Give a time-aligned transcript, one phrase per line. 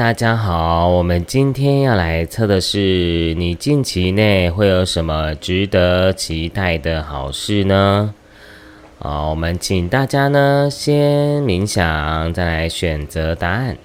[0.00, 8.14] 大家好，我们今天要来测的是你近期内会有什么值得期待的好事呢？
[8.98, 13.76] 好，我们请大家呢先冥想，再来选择答案。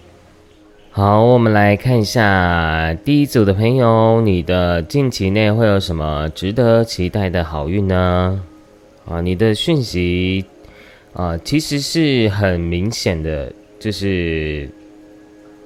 [0.90, 8.42] 好，我们来看一下第一组的朋友，你的近期内会有什么值得期待的好运呢？
[9.06, 10.46] 啊，你的讯息
[11.12, 14.70] 啊，其实是很明显的，就是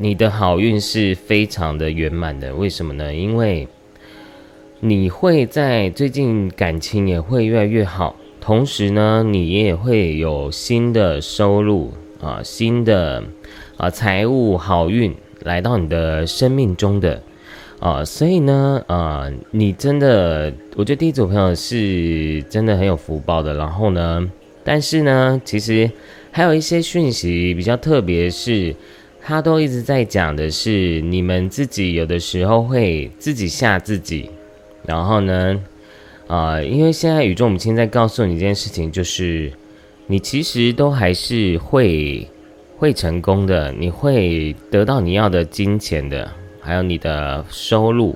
[0.02, 2.56] 你的好运是非常的圆满的。
[2.56, 3.14] 为什么呢？
[3.14, 3.68] 因为
[4.80, 8.16] 你会在最近感情也会越来越好。
[8.40, 13.22] 同时呢，你也会有新的收入啊，新的
[13.76, 17.22] 啊财务好运来到你的生命中的
[17.82, 23.56] 啊，所以呢，啊，你真的，我觉得第一组朋友是真的很有福报的。
[23.56, 24.32] 然后呢，
[24.64, 25.92] 但是呢，其实
[26.32, 28.74] 还有一些讯息比较特别，是
[29.22, 34.30] 他都一直在讲的是你们自己有的时候会自己吓自己，
[34.86, 35.64] 然后呢。
[36.28, 39.52] 啊，因为现在宇宙母亲在告诉你一件事情，就是
[40.06, 42.30] 你其实都还是会
[42.78, 46.30] 会成功的，你会得到你要的金钱的，
[46.62, 48.16] 还有你的收入，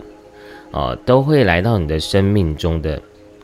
[0.70, 3.02] 啊，都会来到你的生命中的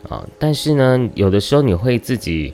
[0.07, 0.23] 啊。
[0.37, 2.53] 但是呢，有的时候你会自己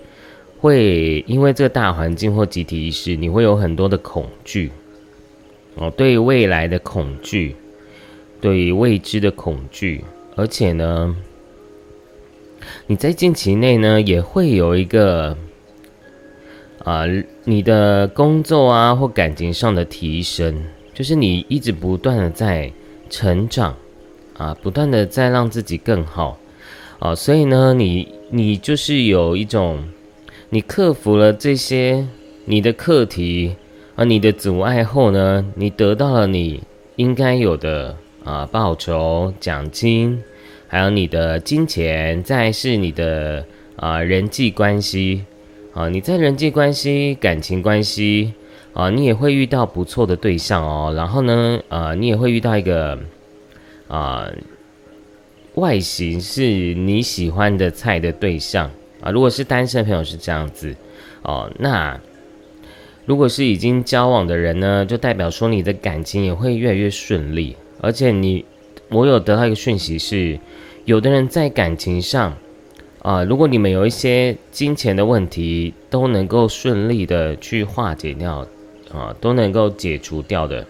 [0.62, 4.72] 会因为这个大环境或集体意识，你会有很多的恐惧，
[5.76, 7.56] 哦，对未来的恐惧，
[8.42, 10.04] 对未知的恐惧，
[10.36, 11.16] 而且呢。
[12.88, 15.38] 你在近期内呢，也会有一个
[16.84, 17.04] 啊，
[17.44, 22.72] 你的工作啊或感情上的提升，就是你一直不断的在
[23.10, 23.76] 成长
[24.36, 26.40] 啊，不断的在让自己更好
[26.98, 29.88] 啊，所以呢，你你就是有一种，
[30.50, 32.08] 你克服了这些
[32.46, 33.56] 你的课题
[33.96, 36.64] 而，你的阻碍后呢，你得到了你
[36.98, 40.22] 应该有的啊报酬奖金。
[40.68, 43.46] 还有你的金钱，再是你的
[43.78, 45.24] 啊人际关系
[45.74, 48.34] 啊，你在人际关系、感情关系
[48.74, 50.92] 啊，你也会遇到不错的对象哦。
[50.94, 53.00] 然后呢，呃，你也会遇到一个
[53.88, 54.28] 啊
[55.54, 58.70] 外形是你喜欢的菜的对象
[59.00, 59.12] 啊。
[59.12, 60.76] 如果是单身朋友是这样子
[61.22, 61.98] 哦，那
[63.06, 68.44] 如果是已经交往的人呢，就代表说你的感情也会越来越顺利，而且你
[68.90, 70.40] 我有得到一个讯息是。
[70.86, 72.38] 有的人在感情上，
[73.02, 78.48] 啊，如果你们有一些金钱的问题，都能够顺利的去化解掉，
[78.94, 80.68] 啊，都能够解除掉的。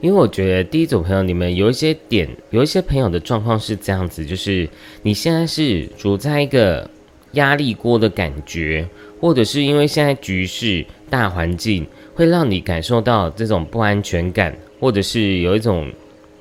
[0.00, 4.68] 因为我觉得第一组朋友，你们有一些点，有一些朋友的状况是这样子，就是
[5.02, 6.88] 你现在是处在一个
[7.32, 8.86] 压力锅的感觉，
[9.20, 15.90] 或者是因为现在局势大环境会让你感受到这种不安全感，或者是有一种。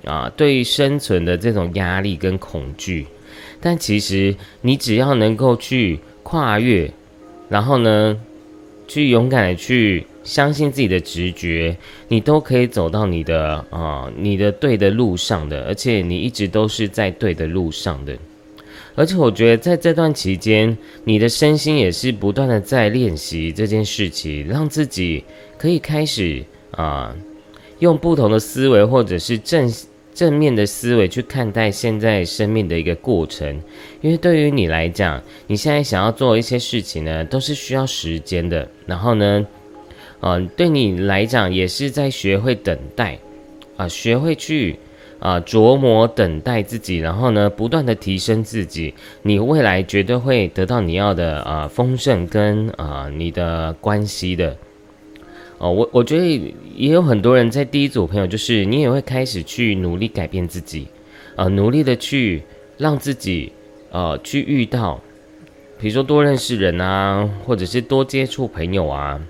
[0.05, 3.07] 啊，对生存的这种压力跟恐惧，
[3.59, 6.91] 但其实你只要能够去跨越，
[7.49, 8.15] 然后呢，
[8.87, 11.75] 去勇敢的去相信自己的直觉，
[12.07, 18.15] 你都可以走到你的啊，你的对的路上的，而且你一直都是在对的路上的。
[18.95, 25.23] 而且我觉得在这段期间，你的身心也是不断的在练习这件事情，让自己
[25.57, 27.15] 可以开始啊，
[27.79, 29.71] 用不同的思维或者是正。
[30.15, 33.61] 正面的思维去看待现在生命的一个过程，
[33.99, 38.65] 因为对于你来讲，你现在想要做一些事情呢，都是需要时间的。
[38.85, 39.45] 然后呢，
[40.21, 43.19] 嗯，对你来讲也是在学会等待，
[43.75, 44.77] 啊，学会去
[45.19, 48.93] 啊琢磨等待自己，然后呢，不断的提升自己，
[49.23, 54.57] 你未来绝对会得到你要的啊丰盛跟啊你的关系的。
[55.57, 60.87] 哦，我我觉得也有很多人在第一组朋友，就是你也会开始去努力改变自己，
[61.37, 62.43] 啊，努力的去
[62.77, 63.53] 让自己，
[63.89, 64.99] 呃，去遇到，
[65.79, 69.21] 比如说多认识人啊，或者是多接触朋友啊，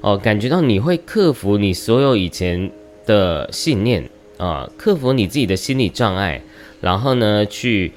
[0.00, 2.72] 哦，感觉到你会克服你所有以前
[3.06, 6.40] 的信念啊，克服你自己的心理障碍，
[6.80, 7.92] 然后呢，去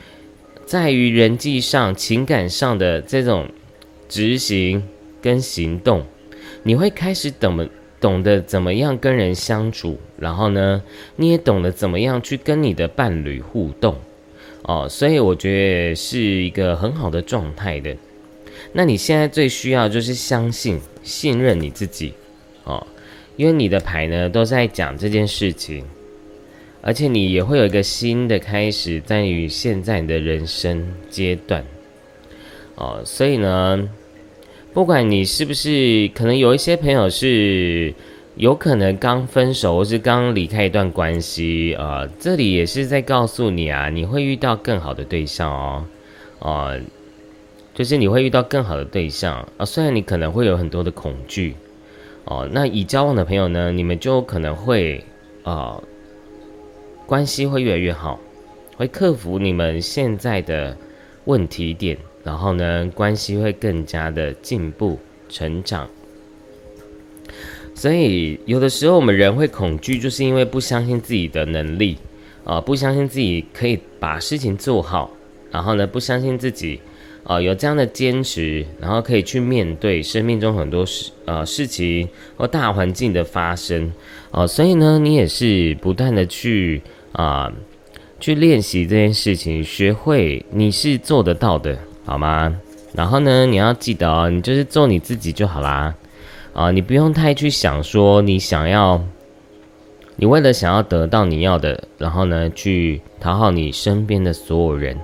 [0.66, 3.48] 在于人际上、情感上的这种
[4.08, 4.84] 执行
[5.22, 6.06] 跟行动。
[6.64, 7.68] 你会开始懂
[8.00, 10.84] 懂得怎么样跟人相处，然后呢，
[11.16, 13.96] 你也懂得怎么样去跟你的伴侣互动，
[14.64, 15.50] 哦，所以我觉
[15.90, 17.96] 得是一个很好的状态的。
[18.74, 22.14] 那你现在最需要就是相信、信任你自己，
[22.66, 22.86] 哦，
[23.36, 25.86] 因为你的牌呢都在讲这件事情，
[26.88, 31.62] 而且你也会有一个新的开始在于现在你的人生阶段，
[32.76, 33.90] 哦，所以呢。
[34.74, 37.92] 不管你是不是，可能有一些朋友是
[38.36, 45.86] 有可能刚分手或是刚离开一段关系啊，这里也是在告诉你啊，你会遇到更好的对象哦，
[46.38, 46.78] 啊，
[47.74, 49.50] 就是你会遇到更好的对象。
[49.58, 51.56] 啊，虽然你可能会有很多的恐惧。
[52.26, 55.04] 哦，那已交往的朋友呢，你们就可能会
[55.42, 55.82] 啊，
[57.08, 58.20] 关系会越来越好，
[58.76, 60.78] 会克服你们现在的
[61.26, 61.98] 问题点。
[62.24, 65.00] 然后呢，关系会更加的进步
[65.30, 65.88] 成长。
[67.74, 71.98] 所以有的时候我们人会恐惧，就是因为不相信自己的能力
[72.44, 75.10] 啊，不相信自己可以把事情做好。
[75.50, 76.82] 然后呢，不相信自己
[77.24, 83.94] 啊有这样的坚持，然后可以去面对生命中很多事呃事情或大环境的发生
[84.32, 84.46] 啊。
[84.46, 86.82] 所以呢，你也是不断的去
[87.12, 87.52] 啊
[88.20, 91.78] 去练习这件事情，学会你是做得到的。
[92.06, 92.56] 好吗？
[92.94, 95.94] 然后呢，你要记得哦，你就是做你自己就好啦，
[96.54, 99.04] 啊，你不用太去想说你想要，
[100.16, 104.98] 你为了想要得到你要的，然后呢去讨好你身边的所有人。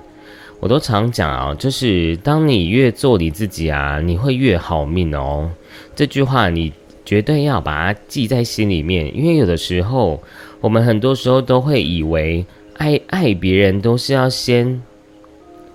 [0.60, 5.50] 我都常讲啊，就是当你越做你自己啊，你会越好命哦。
[5.94, 6.72] 这句话你
[7.04, 10.22] 绝对要把它记在心里面，因为有的时候
[10.64, 12.46] 我们很多时候都会以为
[12.78, 14.80] 爱爱别人都是要先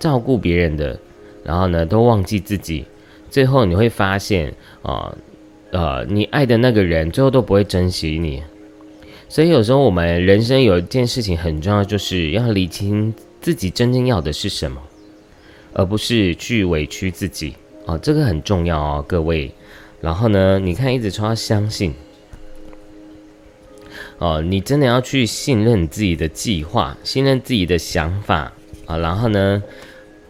[0.00, 0.98] 照顾别人的。
[1.44, 2.84] 然后呢，都忘记自己，
[3.30, 4.52] 最后你会发现
[4.82, 5.16] 啊，
[5.70, 8.42] 呃，你爱的那个人最后都不会珍惜你。
[9.28, 14.82] 所以有时候我们人生有一件事情很重要，就是要理清自己真正要的是什么，
[15.72, 17.54] 而不是去委屈自己
[17.86, 19.52] 哦，这个很重要哦，各位。
[20.00, 21.94] 然后呢，你看一直说要相信，
[24.20, 28.52] 哦，你真的要去信任自己的计划，信任自己的想法
[28.86, 29.60] 啊，然后呢？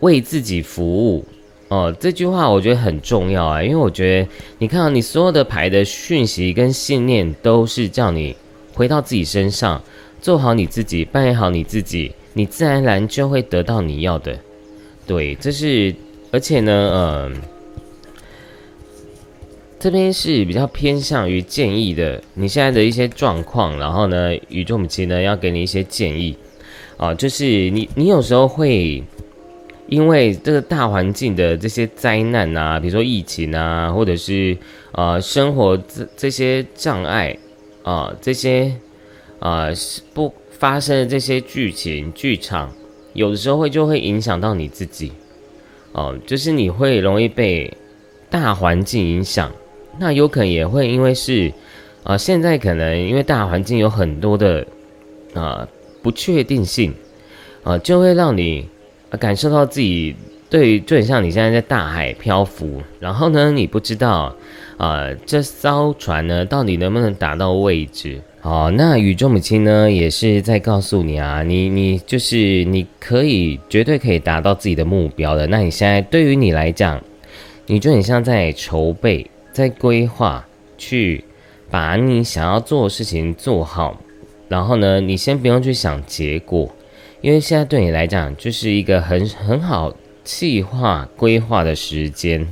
[0.00, 1.22] 为自己服务，
[1.68, 8.34] 哦，这句话我觉得很重要啊，因为我觉得你看，你所有的牌的讯息跟信念都是叫你
[8.72, 9.82] 回到自己身上，
[10.22, 14.38] 做好你自己，扮演好你自己，你自然而然就会得到你要的。
[15.06, 15.94] 对，这是，
[16.30, 17.36] 而且呢，嗯，
[19.80, 26.36] 这边是比较偏向于建议的，你现在的一些状况，然后呢，宇宙母亲呢要给你一些建议，
[26.96, 29.02] 啊，就是你，你有时候会。
[29.88, 34.56] 因为这个大环境的这些灾难啊，比如说疫情啊，或者是
[34.92, 37.36] 呃生活这这些障碍
[37.82, 38.72] 啊，这些
[39.40, 39.66] 啊
[40.14, 42.72] 不发生的这些剧情剧场，
[43.14, 45.10] 有的时候会就会影响到你自己
[45.90, 47.76] 哦，就是你会容易被
[48.30, 49.50] 大环境影响，
[49.98, 51.52] 那有可能也会因为是
[52.02, 54.66] 啊现在可能因为大环境有很多的
[55.34, 55.66] 啊
[56.02, 56.94] 不确定性
[57.62, 58.68] 啊，就会让你。
[59.18, 60.14] 感受到自己
[60.48, 64.32] 对，就很像你现在在大海漂浮，然后呢，你不知道，
[64.76, 68.20] 啊，这艘船呢到底能不能达到位置？
[68.40, 75.46] 好，那宇宙母亲呢也是在告诉你啊，你你就是你可以绝对可以达到自己的目标的。
[75.48, 77.02] 那你现在对于你来讲，
[77.66, 80.46] 你就很像在筹备、在规划，
[80.78, 81.24] 去
[81.70, 84.00] 把你想要做的事情做好，
[84.48, 86.70] 然后呢，你先不用去想结果。
[87.20, 92.48] 因为现在对你来讲就是一个很很好计划规划的时间，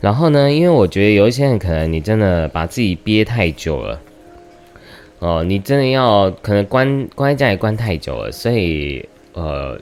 [0.00, 4.00] 然后呢，因为我觉得有一些人可能你真的把自己憋太久了，
[5.18, 9.78] 哦，你真的要可能关关在家里关太久了，所以呃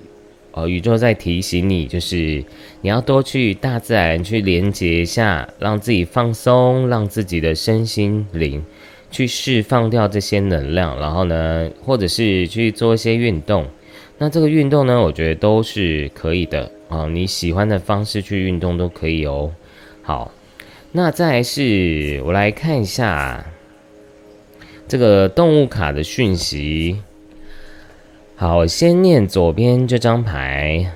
[0.53, 2.45] 呃，宇宙在提醒你，就是
[2.81, 8.65] 你要多去大自然去连接一下，让自己放松，让自己的身心灵
[9.13, 13.67] 去释放掉这些能量，然后呢，或者是去做一些运动。
[14.19, 19.53] 那这个运动呢，我觉得都是可以的啊，你喜欢的方式去运动都可以哦。
[20.03, 20.33] 好，
[20.93, 23.47] 那再来是我来看一下
[24.89, 26.97] 这个动物卡的讯息。
[28.41, 30.91] 好，先念左边这张牌，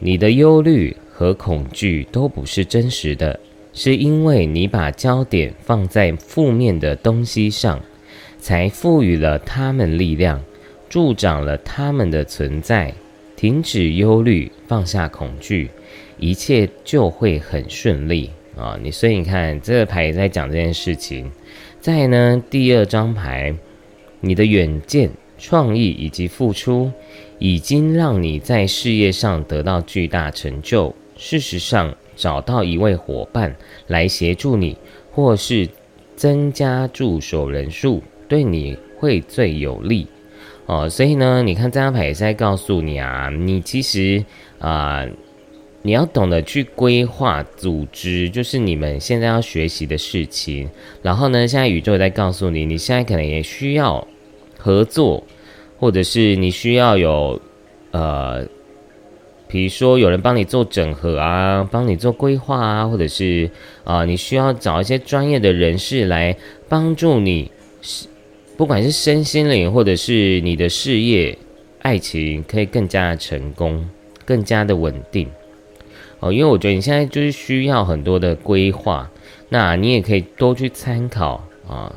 [0.00, 3.38] 你的忧虑和恐惧都不是真实的，
[3.72, 7.80] 是因为你把焦点放在负面的东西上，
[8.40, 10.42] 才赋予了他们力量。
[10.88, 12.92] 助长了他们的存在，
[13.36, 15.70] 停止忧虑，放下恐惧，
[16.18, 18.76] 一切就会很顺利啊！
[18.82, 21.30] 你所以你看，这个牌也在讲这件事情。
[21.80, 23.54] 再呢，第二张牌，
[24.20, 25.08] 你的远见、
[25.38, 26.90] 创意以及付出，
[27.38, 30.94] 已经让你在事业上得到巨大成就。
[31.16, 33.54] 事实上，找到一位伙伴
[33.86, 34.76] 来协助你，
[35.10, 35.68] 或是
[36.14, 40.06] 增加助手人数，对你会最有利。
[40.66, 44.24] 哦，所以呢，你看这张牌也是在告诉你啊，你其实
[44.58, 45.06] 啊，
[45.82, 50.68] 你要懂得去规划、组织，就是你们现在要学习的事情。
[51.00, 54.06] 然后呢，现在宇宙也在告诉你，你现在可能也需要
[54.68, 55.24] 合作，
[55.78, 57.40] 或者是你需要有
[57.90, 58.46] 呃，
[59.46, 63.50] 比如说有人帮你做整合啊，帮你做规划啊，或者是
[63.84, 66.36] 啊，你需要找一些专业的人士来
[66.68, 67.50] 帮助你，
[68.58, 71.38] 不管是身心灵，或者是你的事业、
[71.80, 73.88] 爱情，可以更加的成功，
[74.26, 75.26] 更加的稳定。
[76.20, 79.10] 哦，因为我觉得你现在就是需要很多的规划，
[79.48, 81.90] 那你也可以多去参考啊，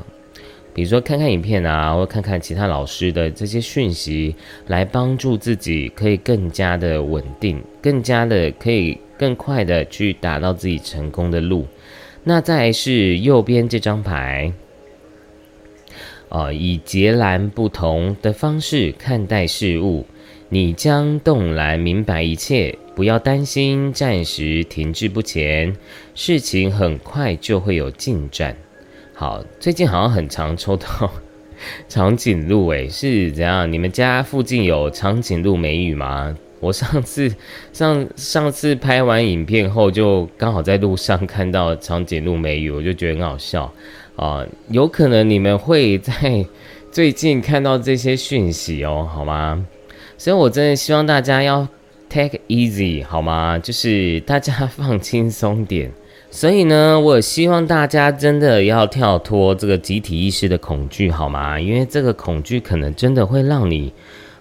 [0.74, 4.34] 比如说看看影片啊，或看看其他老师的这些讯息，
[4.66, 11.66] 来帮助自己可以更加的稳定，更加的可以更快的去达到自己成功的路。
[12.24, 14.52] 那再是右边这张牌，
[16.28, 20.06] 啊，以截然不同的方式看待事物，
[20.48, 22.78] 你将动然明白一切。
[22.94, 25.74] 不要担心，暂时停滞不前，
[26.14, 28.54] 事情很快就会有进展。
[29.22, 31.08] 好，最近好像很常抽到
[31.88, 33.70] 长颈鹿，诶，是怎样？
[33.70, 36.36] 你们家附近有长颈鹿美语吗？
[36.58, 37.32] 我上次
[37.72, 43.72] 上上次拍完影片后，就刚好在路上看到长颈鹿美语，我就觉得很好笑
[44.16, 44.44] 啊。
[44.70, 46.44] 有可能你们会在
[46.90, 49.64] 最近看到这些讯息哦，好吗？
[50.18, 51.68] 所以我真的希望大家要。
[52.08, 53.58] Take easy 好吗？
[53.58, 55.90] 就是大家放轻松点。
[56.34, 61.60] 所以呢，我希望大家真的要跳脱这个集体意识的恐惧，好吗？
[61.60, 63.92] 因为这个恐惧可能真的会让你，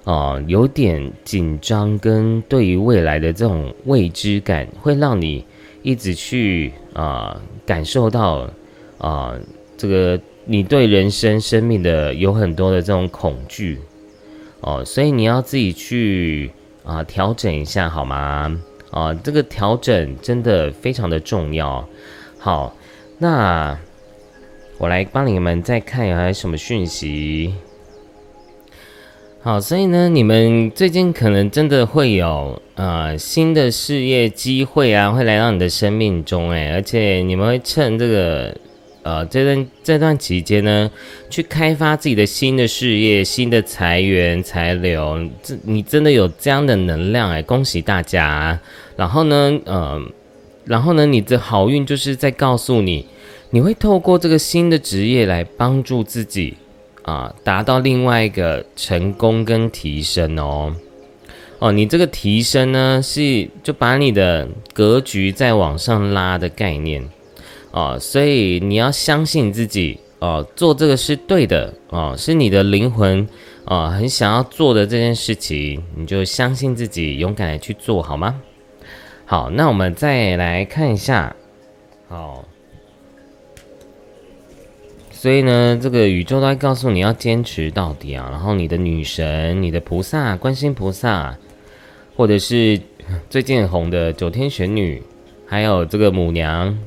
[0.05, 5.43] 哦，有点紧张，跟对于未来的这种未知感，会让你
[5.83, 8.49] 一直去啊感受到
[8.97, 9.35] 啊
[9.75, 13.77] 这个你对人生生命的有很多的这种恐惧
[14.61, 16.51] 哦，所以你要自己去。
[16.83, 18.59] 啊，调整一下好吗？
[18.91, 21.87] 啊，这个调整真的非常的重要。
[22.37, 22.75] 好，
[23.17, 23.77] 那
[24.77, 27.55] 我来帮你们再看有还有什么讯息。
[29.41, 38.55] 好，所以呢，你们最近可能真的会有呃新的事业机会啊，会来到你的生命中诶，而且你们会趁这个。
[39.03, 40.91] 呃，这段这段期间呢，
[41.29, 48.59] 去开发自己的新的事业、新的财源财流，这你真的有这样的能量哎，恭喜大家！
[48.95, 49.99] 然后呢，呃，
[50.65, 53.07] 然后呢，你的好运就是在告诉你，
[53.49, 56.55] 你会透过这个新的职业来帮助自己
[57.01, 60.75] 啊，达到另外一个成功跟提升哦。
[61.57, 67.09] 哦，你这个提升呢，是就把你的格局再往上拉的概念。
[67.71, 73.25] 哦，所以你要相信自己哦，做这个是对的哦，是你的灵魂
[73.63, 78.41] 啊，很想要做的这件事情，你就相信自己，勇敢的去做好吗？
[79.25, 81.33] 好，那我们再来看一下，
[82.09, 82.43] 好，
[85.11, 91.37] 所以呢，这个宇宙都在告诉你要坚持到底啊，然后你的女神、你的菩萨、观世菩萨，
[92.17, 92.77] 或者是
[93.29, 95.01] 最近红的九天玄女，
[95.45, 96.77] 还有这个母娘。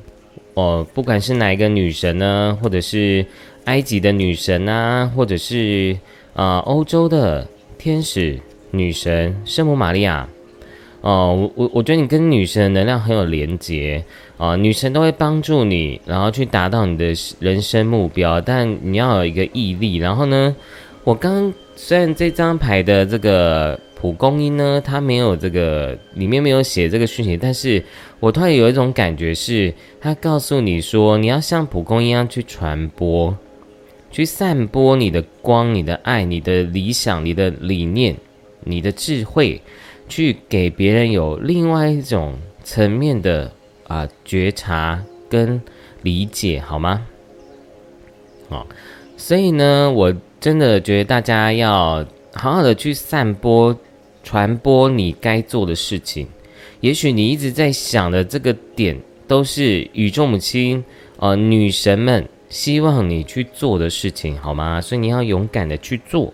[0.54, 3.26] 哦，不管是哪一个女神呢，或者是
[3.64, 5.96] 埃及的女神啊，或者是
[6.32, 7.46] 啊欧洲的
[7.76, 8.38] 天使
[8.70, 10.28] 女神圣母玛利亚，
[11.00, 14.04] 哦，我我我觉得你跟女神的能量很有连结
[14.38, 19.96] 啊，女神都会帮助你，然后去达到你的人生目标，但你要有一个毅力。
[19.96, 20.54] 然后呢，
[21.02, 23.78] 我刚虽然这张牌的这个。
[24.04, 27.82] 蒲公英呢，它没有这个里面没有写这个讯息，但是
[28.21, 33.37] 我突然有一种感觉是，它告诉你说，你要像蒲公英一样去传播，
[34.11, 38.16] 去散播你的光、你的爱、你的理想、你的理念、
[38.64, 39.61] 你的智慧，
[40.09, 43.52] 去给别人有另外一种层面的
[43.87, 45.61] 啊觉察跟
[46.02, 47.06] 理解，好吗？
[48.49, 48.66] 好，
[49.16, 53.76] 所以呢，我真的觉得大家要好好的去散播。
[54.26, 56.26] 传播你该做的事情，
[56.84, 60.84] 也许你一直在想的这个点，都是宇宙母亲、
[61.16, 64.82] 呃女神们希望你去做的事情，好吗？
[64.82, 66.30] 所以你要勇敢的去做，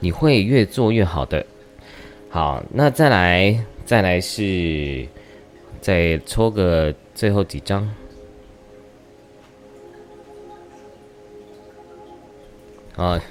[0.00, 1.44] 你会越做越好的。
[2.30, 5.06] 好，那再来，再来是
[5.82, 7.86] 再抽个最后几张。
[12.96, 13.22] 啊。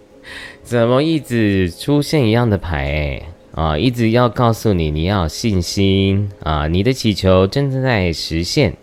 [0.64, 3.20] 怎么一直出现一样的牌？
[3.54, 6.66] 啊，一直要告诉你，你要有信心啊！
[6.68, 8.76] 你的祈求正在实现，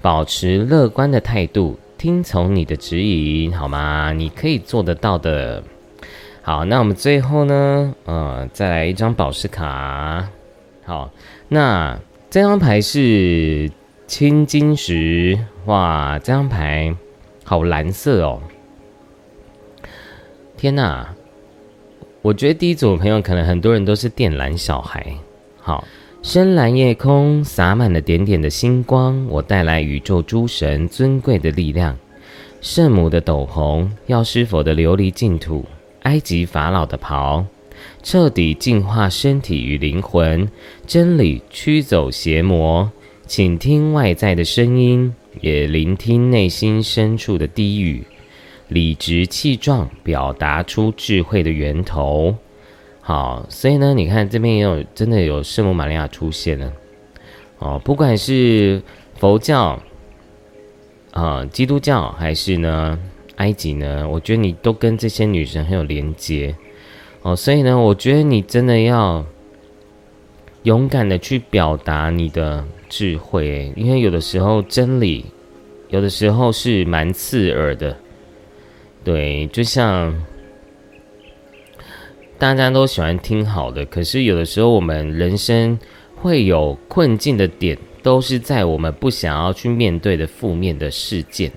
[0.00, 4.12] 保持乐观的态度，听从你的指引，好吗？
[4.12, 5.62] 你可以做得到的。
[6.42, 7.94] 好，那我们最后呢？
[8.04, 10.28] 呃，再来一张宝石卡。
[10.84, 11.10] 好，
[11.48, 11.98] 那。
[12.28, 13.70] 这张牌是
[14.06, 16.94] 青金石，哇，这张牌
[17.44, 18.42] 好蓝色哦！
[20.56, 21.14] 天哪，
[22.26, 25.14] 我觉得第一组朋友可能很多人都是靛蓝小孩。
[25.60, 25.86] 好，
[26.22, 31.96] 深蓝夜空洒满了点点的星光，我带来宇宙诸神尊贵的力量，
[32.60, 35.64] 圣母的斗篷，药师佛的琉璃净土，
[36.02, 37.46] 埃及法老的袍。
[38.02, 40.48] 彻底净化身体与灵魂，
[40.84, 42.90] 真理驱走邪魔。
[43.28, 48.02] 请听外在的声音，也聆听内心深处的低语，
[48.68, 52.34] 理直气壮表达出智慧的源头。
[53.00, 56.72] 好，所以呢，你看这边也有真的有圣母玛利亚出现了。
[57.58, 58.82] 哦，不管是
[59.14, 59.80] 佛教
[61.12, 62.98] 啊、基督教还是呢
[63.36, 66.54] 埃及呢，我觉得你都跟这些女神很有连接。
[67.22, 69.24] 哦，所以呢，我觉得你真的要
[70.64, 75.24] 勇敢的去表达你的智慧，因为有的时候真理，
[75.88, 77.96] 有的时候是蛮刺耳的。
[79.06, 80.12] 对，就像
[82.36, 85.78] 大家都喜欢听好的，可是有的时候我们人生
[86.16, 91.52] 会有困境的点，都是在我们不想要去面对的负面的事件。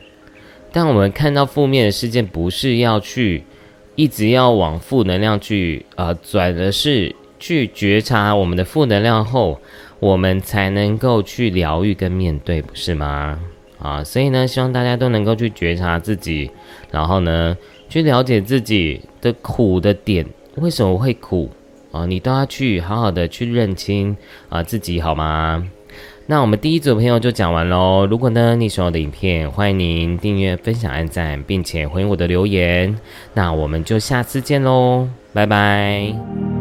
[0.72, 3.44] 但我们看到负面的事件，不是要去。
[3.96, 9.60] 一直要往负能量去啊转而是去觉察我们的负能量后，
[10.00, 13.38] 我们才能够去疗愈跟面对，不是吗？
[13.81, 16.51] 啊，所以呢，希望大家都能够去觉察自己，
[16.91, 17.57] 然后呢，
[17.88, 21.50] 去了解自己的苦的点，为什么会苦
[21.91, 22.05] 啊？
[22.05, 24.15] 你都要去好好的去认清
[24.50, 25.65] 啊自己，好吗？
[26.27, 28.05] 那我们第一组朋友就讲完喽。
[28.05, 32.96] 如果呢你喜欢我的影片，欢迎您订阅、分享、按赞，并且回应我的留言。
[33.33, 36.58] 那我们就下次见喽，拜拜。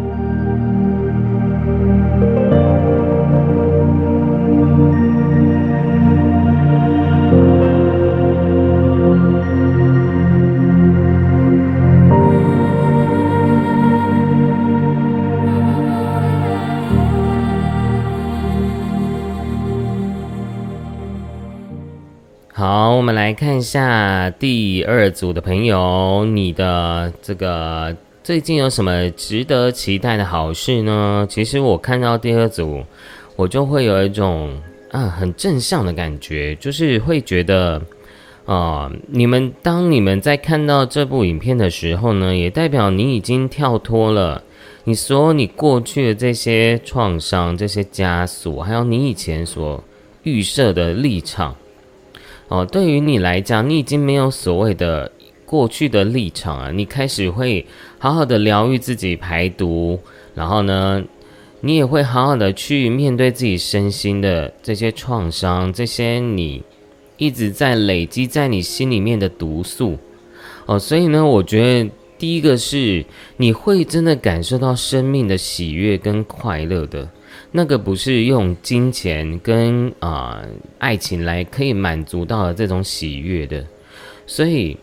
[22.59, 31.25] 好，我们来看一下第二组的朋友，你的这个最近有什么值得期待的好事呢？
[31.31, 32.83] 其实我看到第二组，
[33.37, 37.81] 我就会有一种啊很正向的感觉，就是会觉得
[38.45, 44.43] 啊，你们当你们在看到这部影片的时候呢，也代表你已经跳脱了
[44.83, 49.85] 你所有你过去的这些创伤、这些枷锁，还有你以前所
[50.25, 51.55] 预设的立场。
[52.49, 55.13] 哦，对于你来讲，你已经没有所谓的
[55.45, 57.67] 过去的立场啊，你开始会
[57.99, 60.01] 好好的疗愈自己、排毒，
[60.35, 61.05] 然后呢，
[61.61, 66.63] 你也会好好的去面对自己身心的这些创伤，这些你
[67.19, 69.99] 一直在累积在你心里面的毒素。
[70.65, 73.05] 哦，所以呢，我觉得第一个是
[73.37, 77.09] 你会真的感受到生命的喜悦跟快乐的。
[77.51, 80.45] 那个不是用金钱跟啊
[80.79, 83.65] 爱情来可以满足到的这种喜悦的，
[84.27, 84.77] 所以，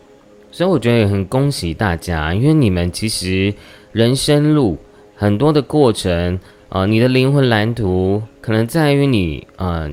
[0.50, 3.54] 所以我觉得也很恭喜大家，因为你们其实
[3.92, 4.76] 人生路
[5.14, 9.88] 很多的过程啊，你的灵魂蓝图可能在于你啊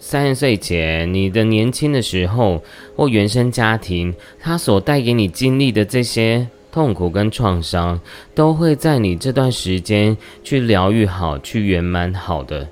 [0.00, 2.60] 三十岁前你的年轻的时候
[2.96, 6.48] 或原生家庭，它所带给你经历的这些。
[6.72, 8.00] 痛苦跟创伤
[8.34, 12.66] 都会在你这段时间去疗愈好、去圆满好的，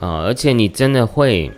[0.00, 1.50] 啊，而且你真的会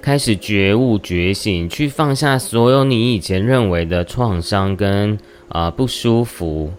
[0.00, 6.72] 开始觉悟、觉醒，去放下所有你以前认为的创伤跟啊不舒服。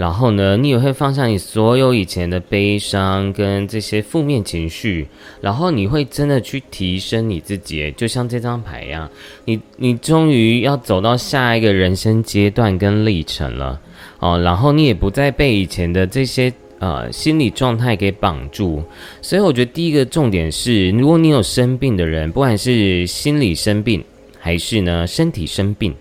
[0.00, 5.06] 然后呢，你也会放下你所有以前的悲伤跟这些负面情绪，
[5.42, 9.10] 然后你会真的去提升你自己，就像这张牌一样，
[9.44, 13.78] 你你终于要走到下一个人生阶段跟历程了
[14.20, 18.82] 哦，然后你也不再被以前的这些呃心理状态给绑住，
[19.20, 24.02] 所以我觉得第一个重点是，如果你有生病的人，不管是心理生病
[24.38, 25.94] 还是呢身体生病。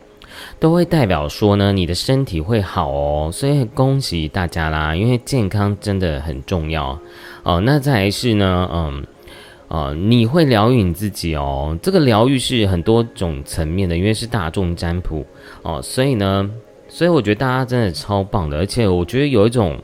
[0.59, 6.99] 都会代表说呢，你的身体会好哦，所以恭喜大家啦，因为健康真的很重要
[7.43, 7.61] 哦。
[7.61, 9.05] 那再来是呢，嗯，
[9.69, 11.77] 呃，你会疗愈你自己哦。
[11.81, 15.25] 这个疗愈是很多种层面的，因为是大众占卜
[15.61, 16.49] 哦，所以呢，
[16.87, 19.77] 所以我觉得大家真的超棒的，而且我觉得有一种。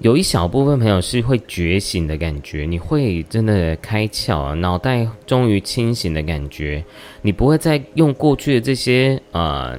[0.00, 6.84] 有一小部分朋友是会觉醒的感觉，你会真的开窍，脑袋终于清醒的感觉，
[7.22, 9.74] 你不会再用过去的这些呃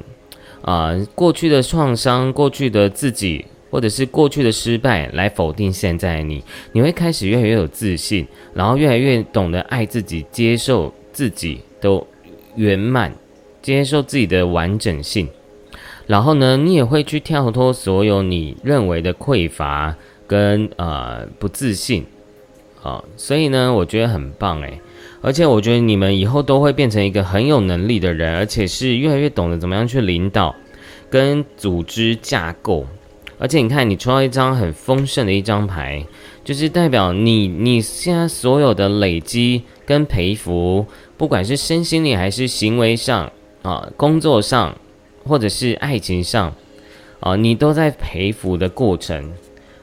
[0.68, 12.04] 呃过去的创伤、过去的自己或者是过去的失败来否定现在的你，你会开始越来越有自信，然后越来越懂得爱自己，接受自己的
[12.56, 13.14] 圆满，
[13.62, 15.30] 接受自己的完整性。
[16.06, 22.06] 然后呢，你也会去跳脱所有你认为的匮乏跟呃不自信，
[22.82, 24.80] 啊，所以呢，我觉得很棒诶。
[25.22, 30.56] 而且我觉得你们以后都会变成一个很有能力的人，而且是越来越懂得怎么样去领导
[31.10, 32.86] 跟组织架构。
[33.40, 36.04] 而且你看，你抽到一张很丰盛的一张牌，
[36.44, 40.86] 就是代表你你现在所有的累积跟培福，
[41.18, 44.76] 不管是身心灵还是行为上啊，工作上
[45.24, 46.56] 或者是爱情上
[47.20, 49.32] 啊，你都在培福的过程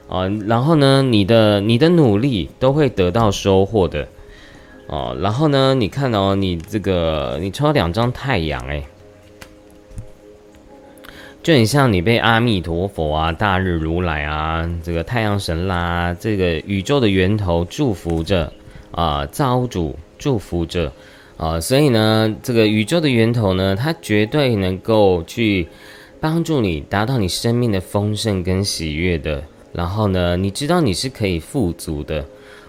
[0.09, 0.27] 啊。
[0.47, 4.05] 然后呢，你的你的努力都会得到收获的
[4.87, 5.15] 哦。
[5.19, 8.83] 然后呢，你看哦，你这个你抽两张太阳，哎。
[11.43, 18.51] 就很像你被阿弥陀佛啊、大日如来啊、这个太阳神啦、这个宇宙的源头祝福着
[18.89, 20.91] 啊，造物主祝福着
[21.37, 25.67] 啊，所以呢，这个宇宙的源头呢，它绝对能够去
[26.19, 29.43] 帮助你达到你生命的丰盛跟喜悦的。
[29.71, 32.25] 然后呢，你知道你是可以富足的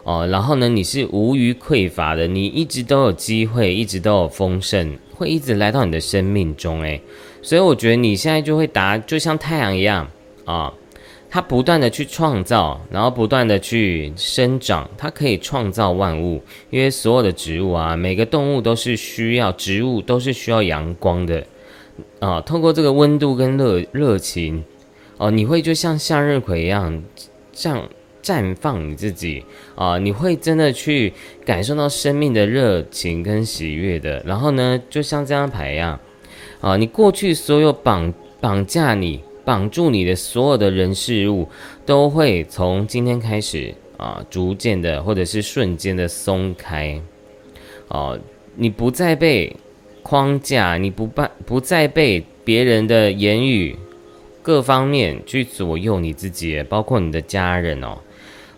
[0.07, 7.03] 哦，然后呢，你是无余匮乏的，你一直都有机会，一直都有丰盛，会一直来到你的生命中，诶。
[7.43, 10.09] 所以我觉得你现在就会答，就像太阳一样
[10.45, 10.73] 啊，
[11.29, 16.41] 它不断的去创造，然后不断的去生长，它可以创造万物。
[16.71, 21.45] 因为所有的植物啊，每个动物都是需要，植物都是需要阳光的
[22.21, 22.41] 啊。
[22.43, 24.63] 透过这个温度跟热热情
[25.17, 27.03] 哦，你会就像向日葵一样，
[27.53, 27.89] 这样
[28.27, 29.45] 绽放你自己
[29.77, 29.97] 啊。
[29.99, 31.13] 你会真的去
[31.45, 34.21] 感受到生命的热情跟喜悦的。
[34.27, 36.01] 然后呢，就像这张牌一样。
[36.61, 41.49] 啊，你过去所有绑绑架你、绑住你的所有的人事物，
[41.85, 47.01] 都会从今天开始啊，逐渐的或者是瞬间的松开。
[47.89, 48.19] 哦，
[48.57, 49.55] 你不再被
[50.03, 53.77] 框架，你不办不再被别人的言语
[54.43, 57.99] 各方面去左右你自己，包括你的家人哦。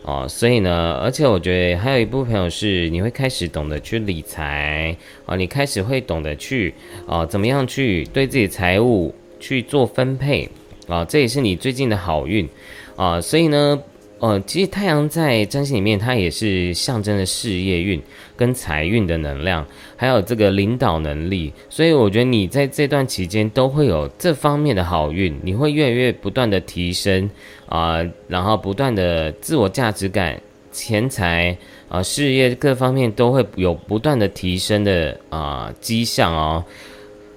[0.02, 6.72] 哦，所以呢，而且我觉得还有一部分朋友是你会开始懂得去理财啊，你开始会懂得去
[7.06, 10.48] 啊，怎么样去对自己财务去做分配
[10.88, 12.48] 啊，这也是你最近的好运
[12.96, 13.80] 啊，所以呢。
[14.20, 18.02] 呃，其实太阳在占星里面，它也是象征着事业运
[18.36, 21.52] 跟财运的能量，还有这个领导能力。
[21.70, 27.30] 所以我觉得你在这段期间都会有这方面的好运，你会越来越不断的提升
[27.66, 30.40] 啊，然后不断的自我价值感、
[30.72, 31.56] 钱财
[31.88, 36.64] 啊、事业各方面都会有不断的提升的啊迹象哦。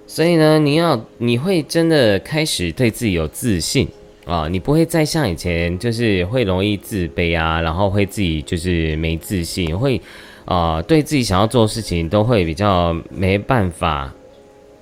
[0.08, 3.88] 所以呢，你要你会真的开始对自己有自信。
[4.24, 10.00] 啊，你不会再像以前，就是会容易自卑啊，然后会自己就是没自信，会
[10.46, 14.14] 啊，对自己想要做的事情都会比较没办法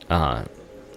[0.09, 0.45] 啊，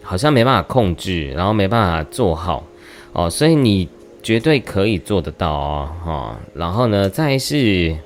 [0.02, 2.66] 好像没办法控制，然后没办法做好
[3.12, 3.88] 哦，所以你
[4.24, 7.96] 绝对可以做得到哦，哈，然后呢，再是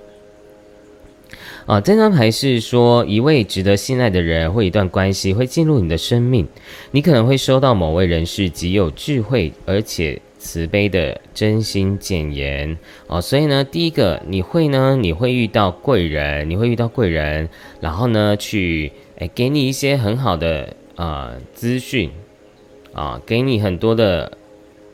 [1.64, 6.46] 啊，这张牌是说一位值得信赖的人或一段关系会进入你的生命，
[6.90, 10.20] 你可能会收到某位人士极有智慧，而且。
[10.47, 12.79] 慈悲的真心谏言
[13.09, 17.49] 哦，所以呢，第一个你会呢，你会遇到贵人，你会遇到贵人，
[17.81, 22.13] 然后呢，去诶给你一些很好的啊资讯
[22.93, 24.39] 啊，给你很多的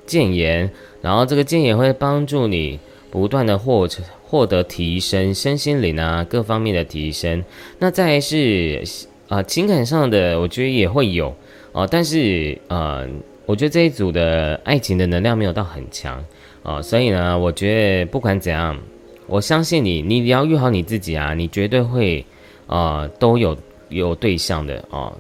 [0.07, 0.71] 谏言，
[1.03, 3.87] 然后这个谏言会帮助你不断的获
[4.25, 7.45] 获得提升身心灵啊各方面的提升。
[7.79, 8.83] 那再是
[9.29, 11.37] 啊情感上的，我觉得也会有
[11.73, 13.07] 哦，但是呃。
[13.53, 16.25] 我觉得这一组的爱情的能量没有到很强
[16.63, 18.75] 啊，所以呢，我觉得不管怎样，
[19.27, 22.25] 我相信你，你疗愈好你自己啊，你绝对会
[22.67, 23.55] 啊都有
[23.91, 25.13] 有对象的啊，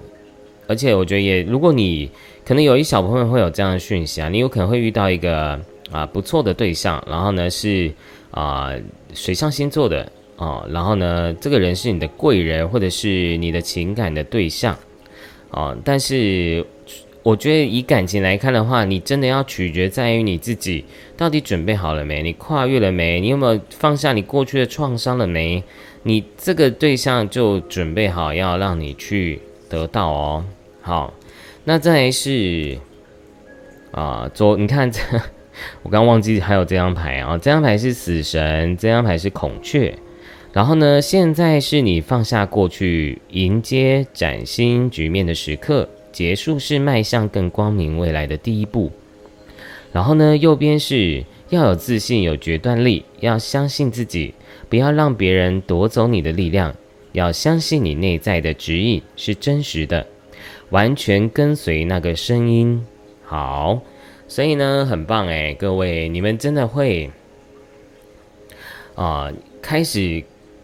[0.66, 2.10] 而且我觉得也，如果你
[2.42, 7.92] 可能有一小部分会有这样的讯息啊，你有可能会遇到一个啊不错的对象，然后呢是
[8.30, 8.72] 啊
[9.12, 14.74] 水象星座的啊，然后呢这个人是你的贵人或者是你的情感的对象
[15.50, 16.64] 啊，但是。
[17.22, 20.84] 我觉得以感情来看的话，你真的要取决在于你自己
[21.16, 22.20] 到底准备好了没？
[22.22, 23.20] 你跨越了没？
[23.20, 25.62] 你有没有放下你过去的创伤了没？
[26.02, 30.44] 你这个对象就准备好要让你去得到哦。
[30.80, 31.14] 好，
[31.62, 32.76] 那再是
[33.92, 35.00] 啊，左你看这，
[35.84, 39.94] 我刚忘记还有这张牌啊，这张牌是死神，这张牌是孔雀。
[40.52, 45.88] 然后呢，现在是你放下过去，迎接崭新局面的时刻。
[46.12, 48.92] 结束是迈向更光明未来的第一步，
[49.92, 54.34] 然后呢，右边是要有自信、有决断力，要相信自己，
[54.68, 56.74] 不要让别人夺走你的力量，
[57.12, 60.06] 要相信你内在的指引是真实的，
[60.70, 62.86] 完全跟随那个声音。
[63.24, 63.80] 好，
[64.28, 67.10] 所以呢，很棒诶，各位，你们真的会
[68.94, 70.22] 啊，开始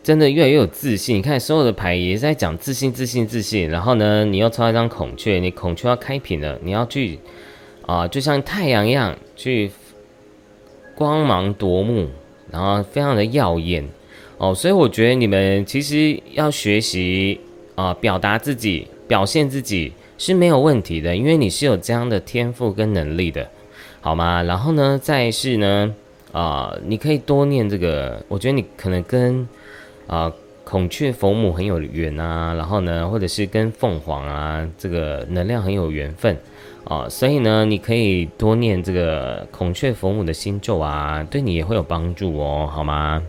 [0.09, 1.19] 真的越来越有自信。
[1.19, 3.69] 你看，所有的牌也是在讲自信、自信、自信。
[3.69, 7.19] 然后呢，你又抽到一张孔雀，你孔雀要开屏了，你要去。
[7.83, 9.71] 啊，就像太阳一样，去
[10.95, 12.09] 光芒夺目，
[12.51, 13.87] 然后非常的耀眼
[14.39, 14.55] 哦。
[14.55, 17.39] 所以我觉得你们其实要学习
[17.75, 23.47] 啊，表达自己、表现自己是没有问题的，因为你是有这样的天赋跟能力的，
[24.01, 24.43] 好吗？
[24.43, 25.95] 然后呢，再是呢，
[26.33, 29.47] 啊，你可以多念这个，我觉得你可能跟
[30.09, 30.33] 啊
[30.65, 36.37] 孔雀佛母很有缘啊，然后呢，或者是跟凤凰啊这个能量很有缘分。
[36.85, 43.23] 哦，所以呢，你可以多念这个孔雀佛母的心咒啊，对你也会有帮助哦，好吗？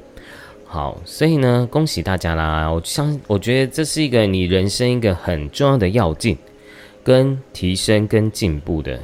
[0.65, 2.69] 好，所以呢，恭喜大家啦！
[2.69, 6.37] 我相，我觉得这是一个你人生一个很重要的要进，
[7.03, 8.99] 跟提升跟进步的。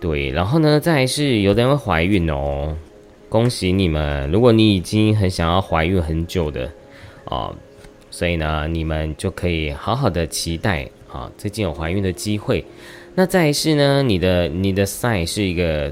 [0.00, 2.76] 对，然后呢，再是有的人会怀孕哦，
[3.28, 4.30] 恭喜你们！
[4.30, 6.70] 如果你已经很想要怀孕很久的
[7.32, 7.56] 哦，
[8.10, 12.62] 所以呢，你们就可以好好的期待啊，最近有怀孕的机会。
[13.14, 15.90] 那再是呢，你的你的 sign 是一个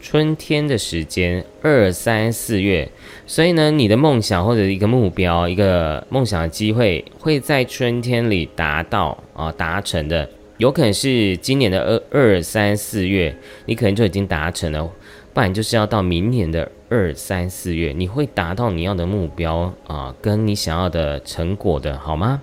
[0.00, 2.86] 春天的时间，二三四月，
[3.26, 10.28] 所以呢，你的梦想或者一个目标，一个梦想的机会会在春天里达到啊，达成的，
[10.58, 14.90] 有可能是今年的二二三四月，你可能就已经达成了，
[15.34, 22.42] 不然就是要到明年的二三四月，你会达到你要的目标啊，跟你想要的成果的，好吗？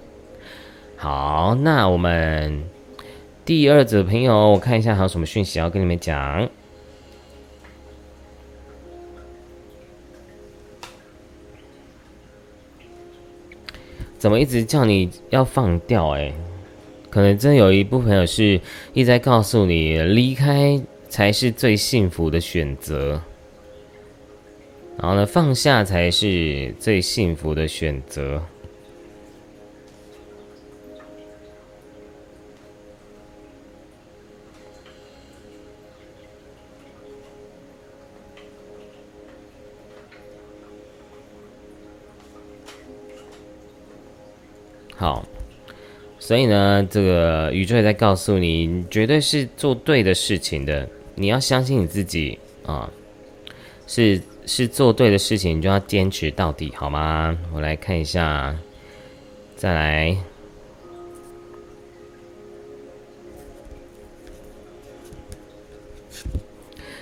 [0.97, 2.63] 好，那我们。
[3.45, 6.47] 第二组朋友，我看一下还有什么讯息要跟你们讲。
[14.19, 16.09] 怎么一直叫你要放掉？
[16.11, 16.31] 哎，
[17.09, 18.61] 可能真有一部分友是
[18.93, 23.21] 一直在告诉你，离开才是最幸福的选择。
[25.01, 28.43] 然后呢，放下才是最幸福的选择。
[44.95, 45.25] 好，
[46.19, 50.89] 所以呢，这个宇宙也在告诉你，你绝对是做对的事情的。
[51.19, 52.89] 你要相信你自己啊，
[53.87, 57.37] 是是做对的事情，你就要坚持到底，好吗？
[57.53, 58.55] 我来看一下，
[59.57, 60.15] 再来。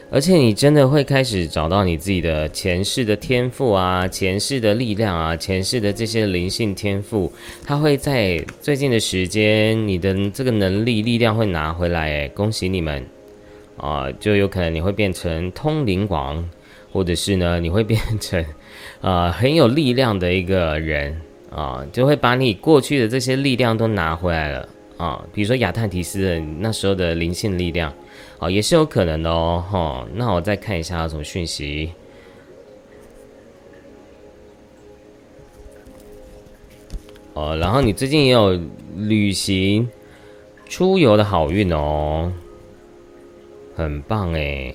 [0.10, 7.32] 而且你真的会开始找到你自己的前世的天赋啊，前世的力量啊，前世的这些灵性天赋，
[7.66, 13.06] 它会在最近的时间，你的这个能力力量会拿回来，诶，恭喜你们
[13.78, 14.12] 啊！
[14.20, 16.50] 就有可能你会变成通灵王，
[16.92, 18.44] 或者是呢，你会变成
[19.02, 27.94] 啊很有力量的一个人啊，就会把你过去的这些力量都拿回来了啊，比如说亚特提斯的那时候的灵性力量。
[28.40, 30.08] 哦，也是有可能的哦，哈。
[30.14, 31.92] 那我再看一下有什么讯息。
[37.34, 38.60] 哦，然后你最近也有
[38.96, 39.90] 旅行、
[40.70, 42.32] 出游的好运哦，
[43.78, 44.74] 很棒哎。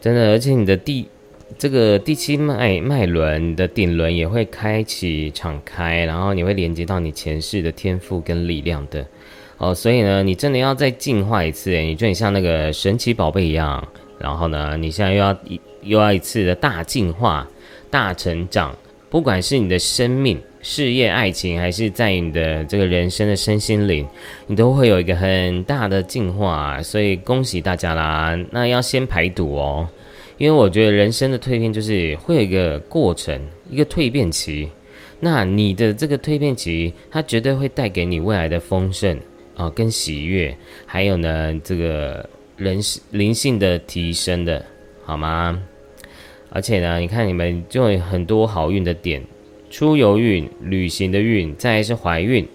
[0.00, 1.08] 真的，而且你的第。
[1.58, 9.06] 这个第七脉脉轮的顶轮也会开启敞开，然后你会连接到你前世的天赋跟力量的
[9.56, 17.48] 哦，所以呢，你真的要再进化一次，你就很像那个神奇宝贝一样，然后呢，你现在又要一又要一次的大进化、
[17.90, 18.76] 大成长，
[19.08, 24.06] 不管是你的生命、事业、爱情，还是在你的这个人生的身心灵，
[24.46, 28.38] 你都会有一个很大的进化，所以恭喜大家啦！
[28.50, 29.88] 那要先排毒哦。
[30.38, 33.40] 因为我觉得人生的蜕变就是会有一个过程，
[33.70, 34.68] 一个蜕变期。
[35.18, 39.18] 那你的这个蜕变期，它绝对会带给你未来的丰盛
[39.56, 42.78] 啊，跟喜悦，还有呢，这个人
[43.12, 44.62] 灵性的提升的，
[45.04, 45.58] 好吗？
[46.50, 49.22] 而且呢，你看你们就有很多好运的点，
[49.70, 52.46] 出游运、旅行的运，再是怀孕，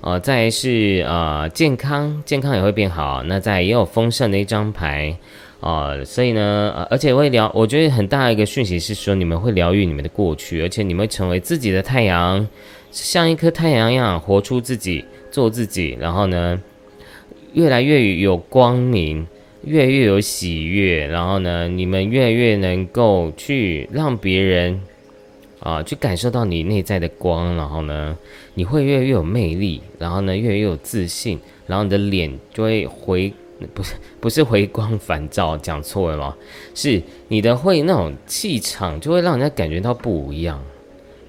[0.00, 3.22] 呃，再是啊健康，健康也会变好。
[3.24, 5.16] 那再也有丰盛的一张牌。
[5.60, 12.44] 啊，所以呢，呃，而且会疗，我觉得很大一个讯息是说，你们会疗愈你们的过去，而且你们会成为自己的太阳，
[12.90, 16.60] 像一颗太阳一样活出自己，做自己，然后呢，
[17.52, 19.24] 越来越有光明，
[19.64, 24.80] 越来越有喜悦，然后呢，你们越来越能够去让别人
[25.60, 28.16] 啊，去感受到你内在的光，然后呢，
[28.54, 33.32] 你会越来越有魅力，然后呢，越来越有自信，然后你的脸就会回。
[33.74, 36.36] 不是不是回光返照，讲错了吗？
[36.74, 40.60] 是你的会那种气场，就会让人家感觉到不一样，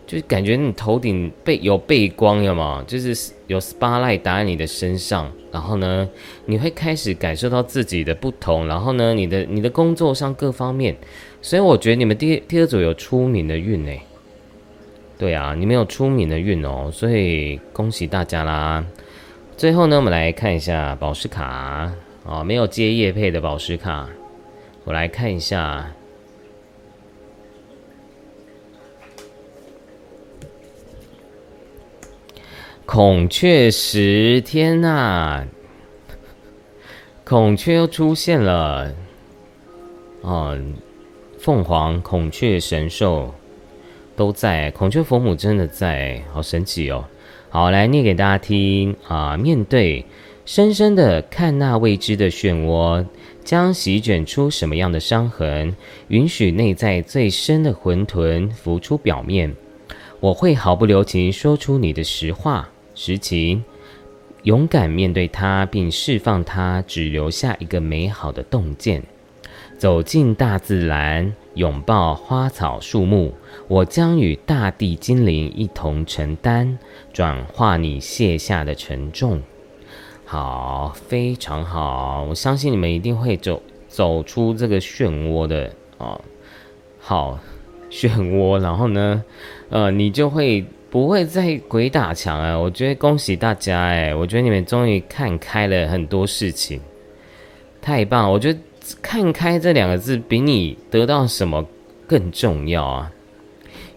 [0.06, 6.08] 就是感觉你头顶背有背光了嘛，就是有 spotlight 打在你的身上，然后呢，
[6.46, 10.96] 你会开始感受到自己的不同，然后呢，你的你的工作上各方面，
[11.42, 14.02] 所以我觉得你们第第二组有出名的运诶，
[15.18, 18.86] 对啊，你们有出名的运哦，所以恭喜大家啦！
[19.56, 21.92] 最后呢，我们来看一下宝石卡。
[22.26, 24.08] 哦，没有接叶配的宝石卡，
[24.86, 25.92] 我来看一下。
[32.86, 35.46] 孔雀石，天呐！
[37.24, 38.94] 孔雀又出现了。
[40.22, 40.60] 哦，
[41.40, 43.34] 凤凰、孔雀、神兽
[44.18, 47.06] 都在，孔雀佛母真的在，好神奇哦！
[47.50, 50.06] 好，来念给大家听啊，面对。
[50.46, 53.06] 深深的看那未知的漩涡，
[53.46, 55.74] 将席卷出什么样的伤痕？
[56.10, 59.56] 允许内在最深的混沌浮出表面。
[60.20, 62.70] 我会毫不留情说出你的实话
[63.06, 63.66] 实情，
[64.44, 69.04] 勇敢面对它，并释放它，只留下一个美好的洞见。
[69.78, 73.34] 走进大自然，拥抱花草树木，
[73.68, 76.78] 我将与大地精灵一同承担，
[77.12, 79.42] 转化你卸下的沉重。
[80.24, 86.22] 好，非常好，我相信你们一定会走走出这个漩涡的哦。
[87.00, 87.38] 好，
[87.92, 89.26] 漩涡，然后呢，
[89.70, 92.56] 呃，你就会不会再鬼打墙啊？
[92.56, 96.80] 我觉得恭喜大家，哎，我觉得你们终于看开了很多事情，
[97.82, 98.32] 太棒！
[98.32, 98.60] 我觉得
[99.02, 101.66] 看开这两个字比你得到什么
[102.06, 103.12] 更重要啊，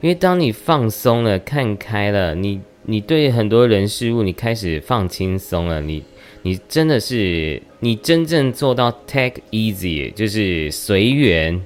[0.01, 6.03] 因为当你放松了、看开了，你你对很多人事物你开始放轻松了，你。
[6.41, 11.61] 你真的是，你真正做到 take easy，就是随缘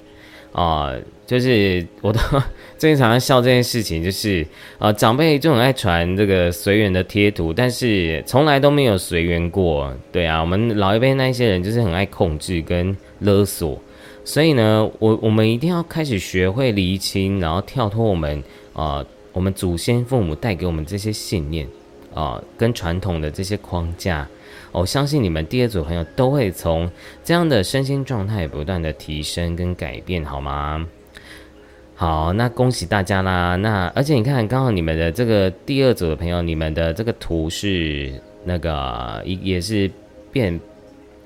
[0.52, 0.94] 啊，
[1.30, 2.18] 就是我都
[2.76, 4.44] 最近常常笑这件事情，就是
[4.80, 9.94] 啊，长辈就很爱传这个随缘的贴图，但是从来都没有随缘过。
[10.10, 13.80] 对啊，我们老一辈那一些人就是很爱控制跟勒索，
[14.24, 21.64] 所以呢，我我们一定要开始学会厘清，然后跳脱我们啊，我们祖先父母带给我们这些信念
[22.12, 24.26] 啊，跟传统的这些框架。
[24.72, 26.90] 我相信你们第二组朋友都会从
[27.22, 30.84] 这样的身心状态不断的提升跟改变，好吗？
[32.00, 33.56] 好，那恭喜大家啦！
[33.56, 38.10] 那而且你看，刚好你们的这个第二组的朋友，你们的这个图是
[38.42, 39.90] 那个也也是
[40.32, 40.58] 变，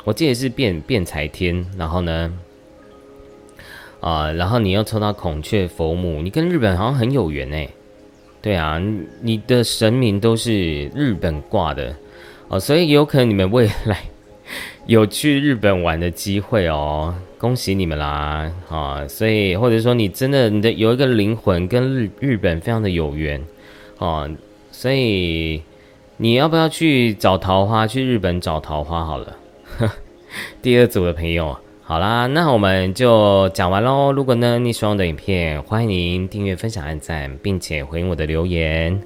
[0.02, 2.34] 我记得是变变财天，然后呢，
[4.00, 7.68] 啊，然后你又抽到孔雀佛母，你跟日本好像很有缘哎。
[8.42, 8.82] 对啊，
[9.22, 11.94] 你的神明都是日本挂的。
[12.48, 14.00] 哦，所以有可能你们未来
[14.86, 18.50] 有去日本玩的机会哦，恭喜你们啦！
[18.70, 23.38] 啊，所以或者说你真的你的有一个灵魂跟日日本非常的有缘
[23.98, 24.30] 哦，
[24.72, 25.62] 所以
[26.16, 27.86] 你要不要去找桃花？
[27.86, 29.36] 去日本找桃花好了。
[30.62, 34.10] 第二组的朋友，好啦，那我们就讲完喽。
[34.10, 39.02] 如果呢你喜欢我的影片，欢迎订阅、分享、按赞，并且回应我的留言。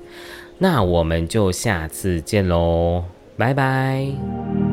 [0.59, 3.03] 那我们就下次见喽。
[3.37, 4.68] 拜拜。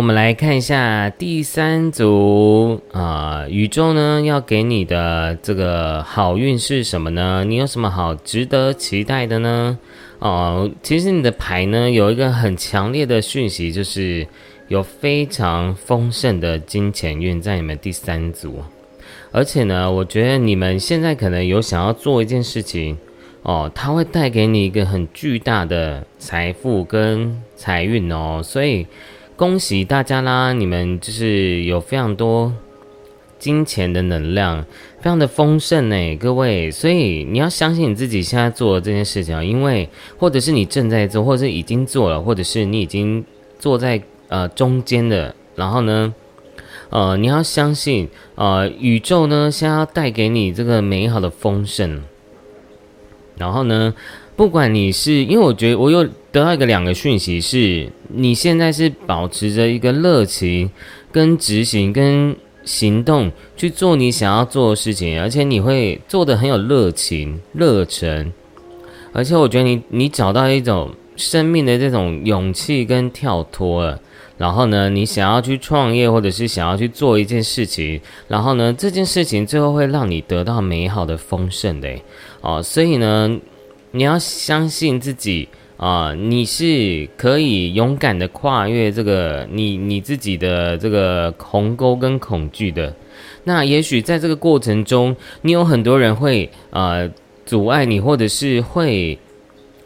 [0.00, 7.44] 我们来看一下第三组啊，宇宙呢要给你的这个好运是什么呢？
[7.46, 9.78] 你有什么好值得期待的呢？
[10.18, 14.26] 哦，其实你的牌呢有一个很强烈的讯息，就是
[14.68, 18.64] 有非常丰盛的金钱运在你们第三组，
[19.30, 22.96] 而且呢，我觉得你们现在可能有想要做一件事情
[23.42, 28.86] 哦，它会带给你一个很巨大的财富跟财运哦，所以。
[29.40, 30.52] 恭喜大家啦！
[30.52, 32.52] 你们就是有非常多
[33.38, 34.62] 金钱的能量，
[34.98, 36.70] 非常的丰盛呢，各位。
[36.70, 39.88] 所以你要相信你自己现在做的这件事情啊，因为
[40.18, 43.24] 或者是你正在做，或者是已经做了，或者是你已经
[43.58, 46.14] 坐在呃中间的，然后呢，
[46.90, 52.02] 呃，你要相信，呃，宇宙呢，先要带给你这个美好的丰盛。
[53.38, 53.94] 然后呢，
[54.40, 60.70] 不管你是，因为我觉得我又得到一个两个讯息，是你现在是保持着一个热情、
[61.12, 62.34] 跟执行、跟
[62.64, 68.32] 行动去做你想要做的事情，而且你会做的很有热情、热忱。
[69.12, 74.00] 而且我觉得你你找到一种生命的这种勇气跟跳脱了。
[74.38, 81.94] 然后呢，你想要去创业，或者是想要去做一件事情，然后呢，这件事情最后会让你得到美好的丰盛的
[82.40, 82.62] 哦。
[82.62, 83.38] 所以呢，
[83.92, 92.94] 你要相信自己啊，你是可以勇敢的跨越这个你你自己的这个鸿沟跟恐惧的。
[93.44, 97.10] 那也许在这个过程中，你有很多人会呃
[97.44, 99.18] 阻碍你，或者是会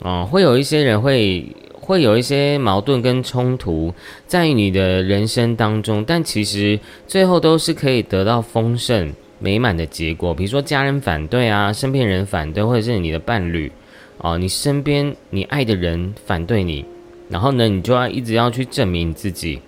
[0.01, 1.45] 啊，会有一些人会。
[1.87, 3.93] 会有一些矛盾跟冲突
[4.27, 10.33] 在你的人生当中，但其实最后都是可以得到丰盛美满的结果。
[10.33, 13.71] 比如说家人反对啊，身边人反对，或者是你的伴侣
[14.19, 16.85] 哦，你身边你爱的人反对你，
[17.29, 19.61] 然后呢，你就要一直要去证明自己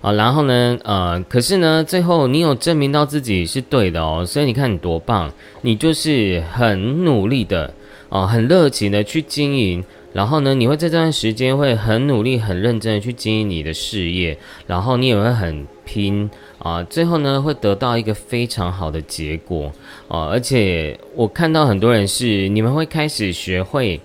[0.00, 5.32] 啊，然后呢，呃，可是呢，最后你有证明到自己是对的哦，所以你看你多棒，
[5.62, 7.72] 你就是很努力的
[8.08, 9.84] 哦，很热情的去经营。
[10.16, 19.70] 然后呢，你会在这段时间会很努力、很认真的去经营你的事业，然后你也会很拼啊，最后呢会得到一个非常好的结果
[20.08, 20.24] 啊！
[20.32, 24.00] 而且我看到很多人是你们会开始学会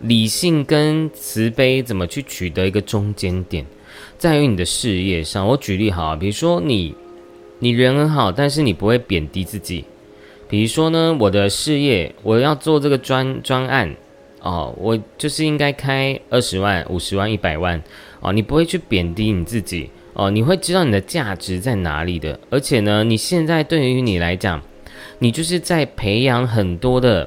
[0.00, 3.64] 理性跟慈悲怎么去取得一个中间点，
[4.18, 5.46] 在于你的事业上。
[5.46, 6.92] 我举例好，比如说你
[7.60, 9.84] 你人很好，但是你不会贬低自己。
[10.48, 13.94] 比如说呢，我的事业我要做这个专专案。
[14.44, 17.82] 哦，我就是应该开二十万、五十万、一百万
[18.20, 22.38] 哦，你不会去贬低你自己哦，你会知道你的价值在哪里的。
[22.50, 24.60] 而且呢，你现在对于你来讲，
[25.20, 27.26] 你就是在培养很多的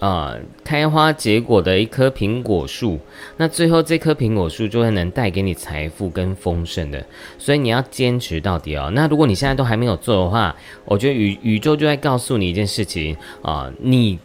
[0.00, 2.98] 啊开花结果的一棵苹果树，
[3.36, 7.06] 那最后这棵苹果树就会能带给你财富跟丰盛的。
[7.38, 8.90] 所以你要坚持到底哦。
[8.92, 14.18] 那如果你现在都还没有做的话，我觉得宇宇宙就在告诉你一件事情啊，你。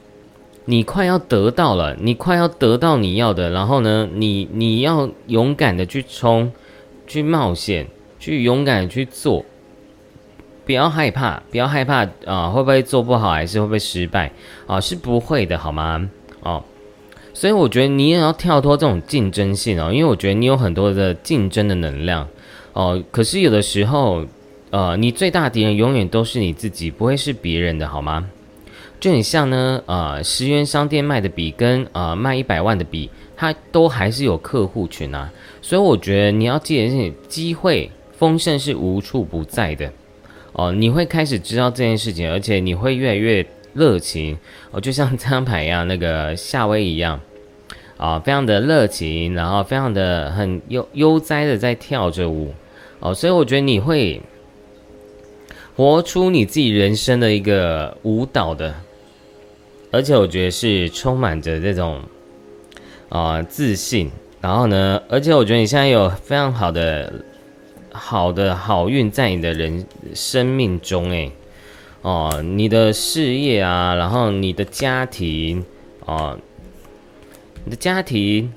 [0.66, 6.52] 你快要得到了，你快要得到你要的，然后呢，你你要勇敢的去冲，
[7.08, 7.88] 去冒险，
[8.20, 9.44] 去勇敢的去做，
[10.66, 14.32] 不要害怕，不要害怕啊，会不会做不好，还是会不会失败
[14.68, 14.80] 啊？
[14.80, 16.10] 是不会的，好吗？
[16.42, 16.64] 哦，
[17.34, 22.28] 所以我觉得你也要跳脱这种竞争性哦，因为我觉得你有很多的竞争的能量
[22.74, 24.24] 哦，可是有的时候，
[24.70, 28.30] 呃，你最大敌人永远都是你自己，不会是别人的，好吗？
[29.02, 35.34] 就很像呢，呃，十元商店卖的笔跟呃卖一百万的笔，它都还是有客户群啊。
[35.60, 39.92] 所以我觉得你要记得，是机会丰盛是无处不在的
[40.54, 40.72] 哦。
[40.72, 43.44] 你会开始知道这件事情，而且你会越来越
[43.74, 44.38] 热情
[44.70, 47.20] 哦，就像这张牌一样，那个夏威夷一样
[47.98, 52.54] 啊，非常的热情，然后非常的很悠悠哉的在跳着舞
[53.00, 53.16] 哦。
[53.16, 54.22] 所以我觉得你会
[55.76, 58.76] 活出你自己人生的一个舞蹈的。
[59.92, 62.02] 而且我觉得是充满着这种
[63.10, 67.14] 啊自信，然后呢，而且我觉得你现在有非常好的
[67.92, 69.86] 好的好运在你的人
[70.16, 71.30] 生命中，诶，
[72.04, 75.66] 哦，你的事业啊，然后你的家庭
[76.06, 76.38] 啊，
[77.66, 78.54] 你的家庭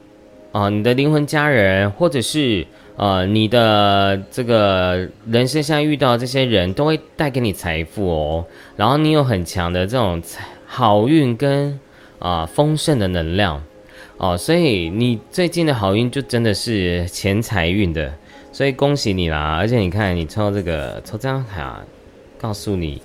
[0.52, 2.64] 啊，你的灵魂家人，或者是
[2.96, 10.46] 呃你的这个人生上遇到这些人都会带给你财富哦，然后你有很强的这种财。
[10.66, 11.78] 好运跟
[12.18, 13.62] 啊丰盛的能量
[14.16, 18.14] 哦，所以你最近的好运就真的是钱财运的，
[18.52, 19.56] 所以恭喜你啦！
[19.58, 21.84] 而且你看，你抽这个抽这张卡，
[22.38, 23.02] 告诉你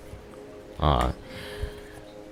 [0.78, 1.14] 啊，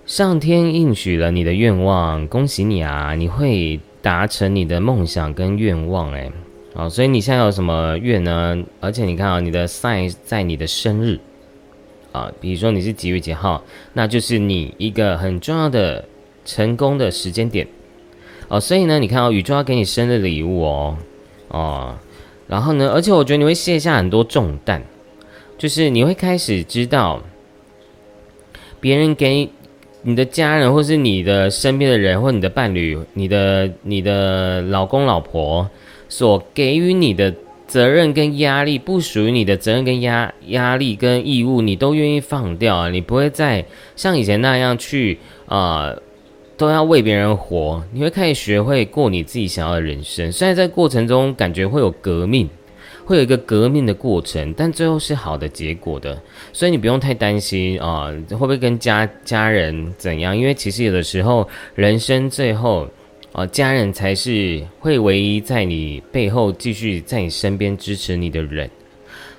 [0.05, 3.15] 上天应许了你的愿望，恭喜你啊！
[3.15, 6.31] 你会达成你的梦想跟愿望，诶。
[6.73, 8.63] 哦，所以你现在有什么愿呢？
[8.79, 11.19] 而且你看啊，你的 sign 在你的生日。
[12.17, 13.63] 啊，比如说你是几月几号，
[13.93, 16.03] 那就是你一个很重要的
[16.43, 17.67] 成功的时间点
[18.47, 18.59] 哦。
[18.59, 20.97] 所以呢，你看哦，宇宙要给你生日礼物哦，
[21.49, 21.95] 哦，
[22.47, 24.81] 然后呢，而且我觉得你会卸下很多重担，
[25.57, 27.21] 就是你会开始知道
[28.79, 29.49] 别人给
[30.01, 35.69] 你的家人，或是你的身边的人，或你的伴侣、你的你的老公老婆
[36.09, 37.33] 所给予你的。
[37.67, 42.89] 责任跟压力不属于你的责任跟压压力跟义务，你都愿意放掉啊？
[42.89, 43.65] 你不会再
[43.95, 45.93] 像以前那样去啊，
[46.55, 47.83] 都要为别人活。
[47.91, 50.31] 你会开始学会过你自己想要的人生。
[50.31, 52.49] 虽然在过程中感觉会有革命
[53.05, 60.35] 会有一个革命的过程，但最后是好的结果的，所以你不用太担心啊，会不会跟家家人怎样？
[60.37, 62.85] 因为其实有的时候，人生最后，
[63.37, 68.67] 啊，家人才是会唯一在你背后继续在你身边支持你的人，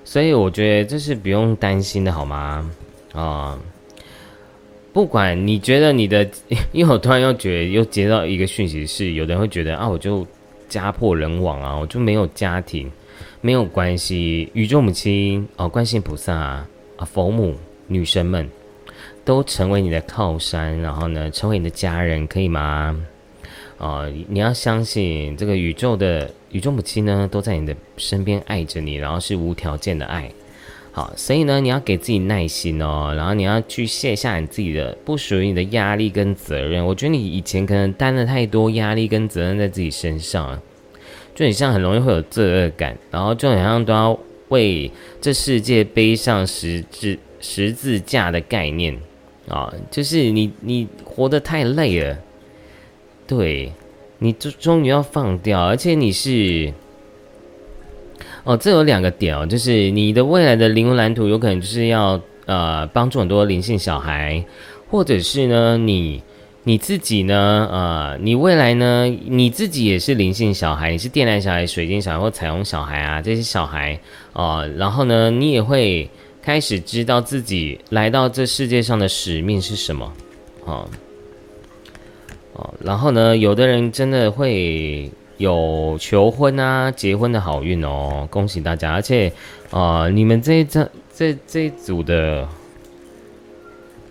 [0.04, 2.70] 所以我觉得这是不用担心的，好吗？
[3.12, 3.58] 啊。
[4.92, 6.24] 不管你觉得你的，
[6.70, 10.24] 因为我突然又觉得又接到一个讯息，是有的人会觉得啊，我就
[10.68, 12.88] 家破人亡啊，我就没有家庭，
[13.40, 16.68] 没有关系，宇宙母亲哦，观世菩萨啊，
[17.04, 17.52] 佛母
[17.88, 18.48] 女神们
[19.24, 22.96] 都成为你的靠山，然后呢，成为你的家人，可以吗？
[23.78, 30.30] 啊，你要相信这个宇宙的宇宙母亲呢，都在你的身边爱着你，然后是无条件的爱。
[30.90, 36.84] 好，所以呢，你要给自己耐心哦，然后你要去卸下你自己的不属于你的压力跟责任。
[36.84, 40.60] 我觉得你以前可能担了太多压力跟责任在自己身上，
[41.36, 44.18] 就很像很容易会有罪恶感，然后就好像都要
[44.48, 48.98] 为这世界背上十字十字架的概念
[49.46, 52.18] 啊，就是你你活得太累了，
[53.28, 53.72] 对
[54.18, 56.72] 你终终于要放掉，而且你是。
[58.44, 64.42] 哦，这有两个点哦，就是你的未来的灵魂蓝图有可能就是要呃帮助很多灵性小孩，
[64.88, 66.22] 或者是呢你
[66.62, 74.00] 你自己呢呃你未来呢你自己也是灵性小孩，你是电缆小孩、水晶小孩或彩虹小孩啊这些小孩
[74.32, 76.08] 哦，然后呢你也会
[76.40, 80.10] 开始知道自己来到这世界上的使命是什么，
[80.64, 80.88] 哦
[82.58, 85.10] 哦，然后呢有的人真的会。
[85.38, 88.94] 有求婚啊、结婚的好运哦，恭喜大家！
[88.94, 89.32] 而且，
[89.70, 92.48] 啊，你们这一张、这这一组的，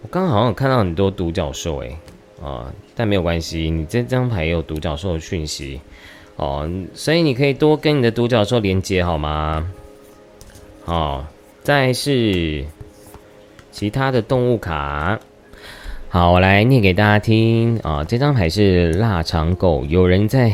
[0.03, 1.97] 我刚刚好像看到很多独角兽诶，
[2.41, 5.81] 啊，但没有关系，你这张牌有独角兽的讯息
[6.37, 9.69] 哦，所以你可以多跟你的独角兽连接好吗？
[10.85, 11.27] 好，
[11.61, 12.63] 再是
[13.69, 15.19] 其他的动物卡，
[16.09, 20.53] 好，我来念给大家听啊，这张牌是腊肠狗，有人在。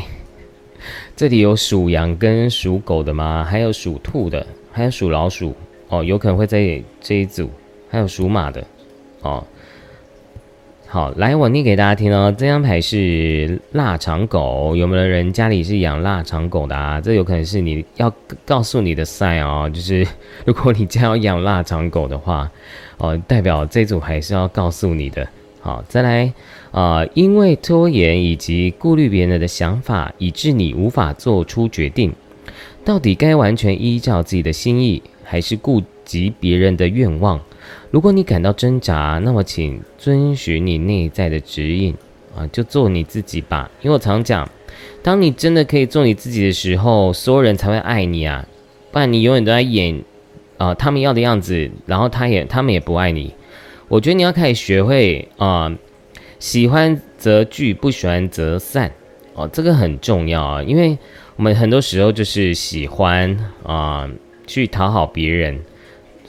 [1.14, 3.46] 这里有属羊跟属狗的吗？
[3.48, 5.54] 还有属兔的，还有属老鼠
[5.88, 7.48] 哦，有可能会在这一组，
[7.88, 8.66] 还有属马的
[9.22, 9.46] 哦。
[10.88, 12.34] 好，来我念给大家听哦。
[12.36, 17.00] 这张牌是腊肠狗，有没有人家里是养腊肠狗的啊？
[17.00, 18.12] 这有可能是你要
[18.44, 20.04] 告诉你的 sign 哦，就是
[20.44, 22.50] 如果你家要养腊肠狗的话，
[22.98, 25.26] 哦，代表这组牌是要告诉你的。
[25.64, 26.30] 好，再来
[26.72, 27.06] 啊！
[27.14, 32.12] 因为拖延以及顾虑别人的想法，以致你无法做出决定，
[32.84, 37.40] 到底该完全依照自己的心意，还是顾及别人的愿望？
[37.90, 41.94] 如果你感到挣扎，那么请遵循你内在的指引
[42.36, 43.70] 啊，就做你自己吧。
[43.80, 44.46] 因为我常讲，
[45.02, 48.46] 当你真的可以做你自己的时候，所有人才会爱你啊！
[48.92, 50.04] 不然你永远都在演
[50.58, 53.32] 啊他们要的样子，然后他也他们也不爱你。
[53.94, 55.72] 我觉得你要开始学会啊，
[56.40, 58.90] 喜欢则聚，不喜欢则散
[59.34, 60.98] 哦，这个很重要啊，因为
[61.36, 64.10] 我们很多时候就是喜欢啊
[64.48, 65.60] 去讨好别人，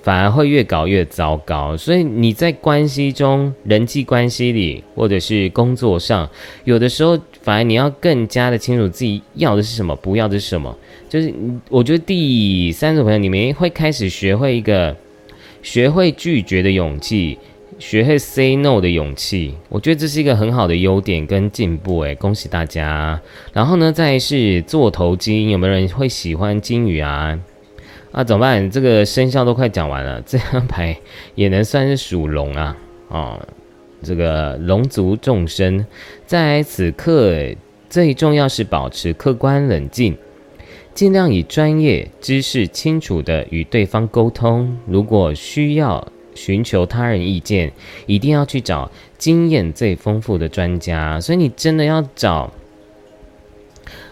[0.03, 1.75] 反而会越搞越糟糕。
[1.75, 6.29] 所以你在关系中、人际关系里，或者是工作上，
[6.65, 10.77] 有的时候反而你要更加的清楚自己要的是什么，不要的是什么。
[11.09, 11.33] 就是
[11.69, 14.95] 我觉得第三组朋友，你们会开始学会一个。
[15.63, 17.39] 学会拒绝的勇气，
[17.77, 23.19] 学会 say no 的勇气，我觉得这是一个很好的优点跟进步诶，恭喜大家！
[23.51, 27.37] 然后呢，再是做头巾，有没有人会喜欢金鱼啊？
[28.11, 28.71] 啊，怎么办？
[28.71, 30.97] 这个生肖都快讲完了， 这张牌
[31.35, 32.77] 也能算是属龙啊？
[33.09, 33.45] 哦，
[34.01, 35.85] 这个龙族众生，
[36.25, 37.35] 在此刻
[37.89, 40.17] 最重要是保持客观冷静。
[40.93, 44.77] 尽量以专业知识清楚的与对方沟通。
[44.87, 47.71] 如果需要寻求他人意见，
[48.05, 51.19] 一定要去找经验最丰富的专家。
[51.19, 52.53] 所以你真的要找，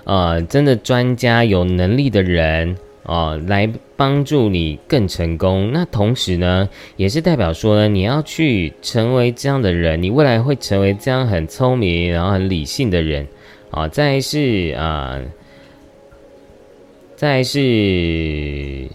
[0.06, 5.72] 呃，真的专家有能力的人啊，来帮助你更成功。
[5.72, 13.28] 那同时呢，也是代表说呢，你要去成为这样的人，你未来会成为这样很聪明然后很理性的人
[13.70, 13.88] 啊。
[13.88, 15.22] 再是啊。
[17.16, 18.90] 再是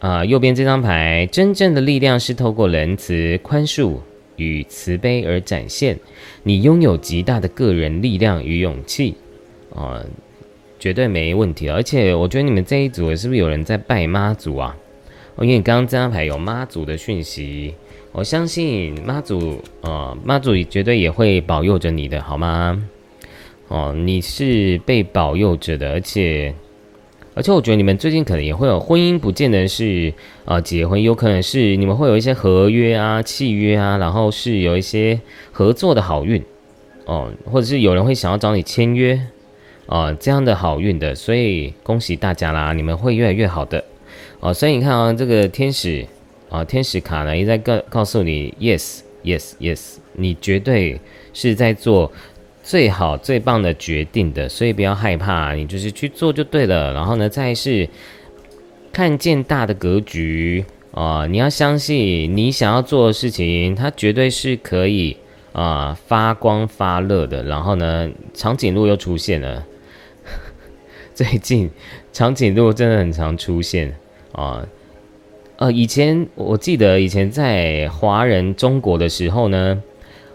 [0.00, 3.96] 啊，右边这张牌，真正的力量是透过仁慈、宽恕
[4.36, 5.98] 与慈悲而展现。
[6.44, 9.16] 你拥有极大的个人力量与勇气
[9.74, 10.00] 啊，
[10.78, 11.68] 绝对没问题。
[11.68, 14.76] 而且我觉得你们这一组是不是有人在拜妈祖啊？
[15.40, 17.74] 因为刚刚这张牌有妈祖的讯息，
[18.12, 22.80] 我相信妈祖啊，妈祖绝对也会保佑着你的，好吗？
[23.66, 26.54] 哦，你是被保佑着的，而且。
[27.38, 30.12] 而且我觉得你们最近可能也会有婚姻，不见得是
[30.44, 35.20] 啊结婚，有可能是你们会有一些合约啊、契约啊，然后是有一些
[35.52, 36.42] 合作的好运
[37.04, 39.20] 哦，或者是有人会想要找你签约
[39.86, 43.84] 啊这样的好运的，所以恭喜大家啦，你们会越来越好的
[44.40, 44.52] 哦。
[44.52, 46.04] 所以你看啊，这个天使
[46.50, 51.00] 啊天使卡呢，也在告告诉你，yes yes yes，你绝对
[51.32, 52.10] 是在做。
[52.68, 56.92] 最好最棒的决定的，所以不要害怕，你就是去做就对了。
[56.92, 57.88] 然后呢，再是
[58.92, 60.62] 看见大的格局
[60.92, 65.16] 啊，你要相信你想要做的事情，它绝对是可以
[65.54, 67.42] 啊发光发热的。
[67.44, 69.64] 然后呢，长颈鹿又出现了，
[71.16, 71.70] 最近
[72.12, 73.96] 长颈鹿真的很常出现
[74.32, 74.68] 啊。
[75.56, 79.82] 呃，以前我记得以前在华人中国的时候呢，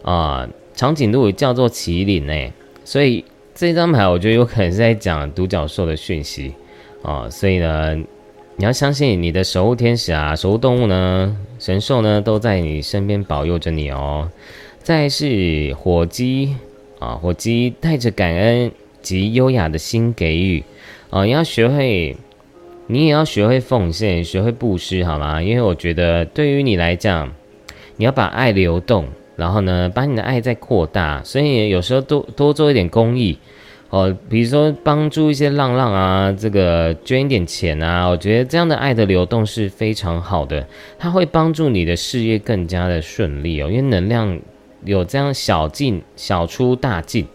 [0.01, 0.49] 啊。
[0.84, 2.51] 长颈鹿叫做麒麟诶，
[2.84, 3.23] 所以
[3.55, 6.53] 这张牌我觉得有可能是在讲独角兽的讯息
[7.01, 7.95] 啊，所以呢，
[8.57, 14.29] 你要相信你的守护天使啊，守护动物呢，神兽呢都在你身边保佑着你哦。
[14.79, 16.53] 再是火鸡
[16.99, 18.69] 啊，火鸡带着感恩
[19.01, 20.61] 及优雅的心给予
[21.09, 22.17] 啊，你要学会，
[22.88, 25.41] 你也要学会奉献，学会布施，好吗？
[25.41, 27.31] 因为我觉得对于你来讲，
[27.95, 29.07] 你要把爱流动。
[29.36, 33.38] 然后呢，把你的爱再扩大，所以有时候多多做一点公益，
[33.89, 40.67] 哦，比如说帮助一些浪浪啊，这个捐一点钱啊，我觉得这样的爱的流动是非常好的，
[40.99, 44.39] 它会帮助你的事业更加的顺利哦，因为能量
[44.86, 47.25] 有这样小进小出大进，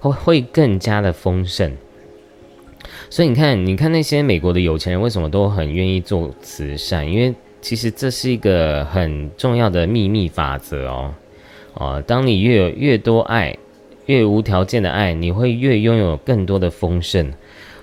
[0.00, 1.72] 会会更加的丰盛。
[3.08, 7.10] 所以你看，你看那些美国的有钱人为什么都很愿意做慈善？
[7.10, 7.34] 因为
[7.66, 11.12] 其实这是一个很重要的秘密法则哦，
[11.74, 13.58] 哦，当你越有越多爱，
[14.04, 17.32] 越无条件的爱，你会越拥有更多的丰盛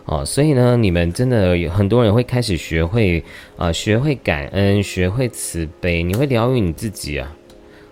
[0.06, 0.24] 哦。
[0.24, 3.22] 所以呢，你们真的有很多人会开始学会
[3.58, 7.36] 啊，学会感恩，学会慈悲，你会疗愈你自己啊，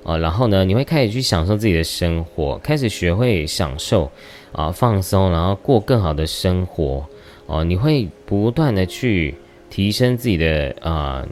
[0.06, 4.10] 啊，然后呢，你会开始去享受自己的生活，开始学会享受
[4.54, 7.06] 啊，放松，然后过更好的生活
[7.48, 7.66] 哦。
[7.66, 9.36] 你会不断的去
[9.70, 11.28] 提升自己的啊。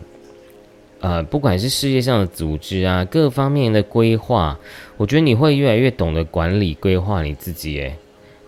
[1.00, 4.58] 呃不管是事业上的组织啊，各方面的规划，
[4.98, 7.80] 我觉得你会越来越懂得管理规划你自己。
[7.80, 7.96] 诶，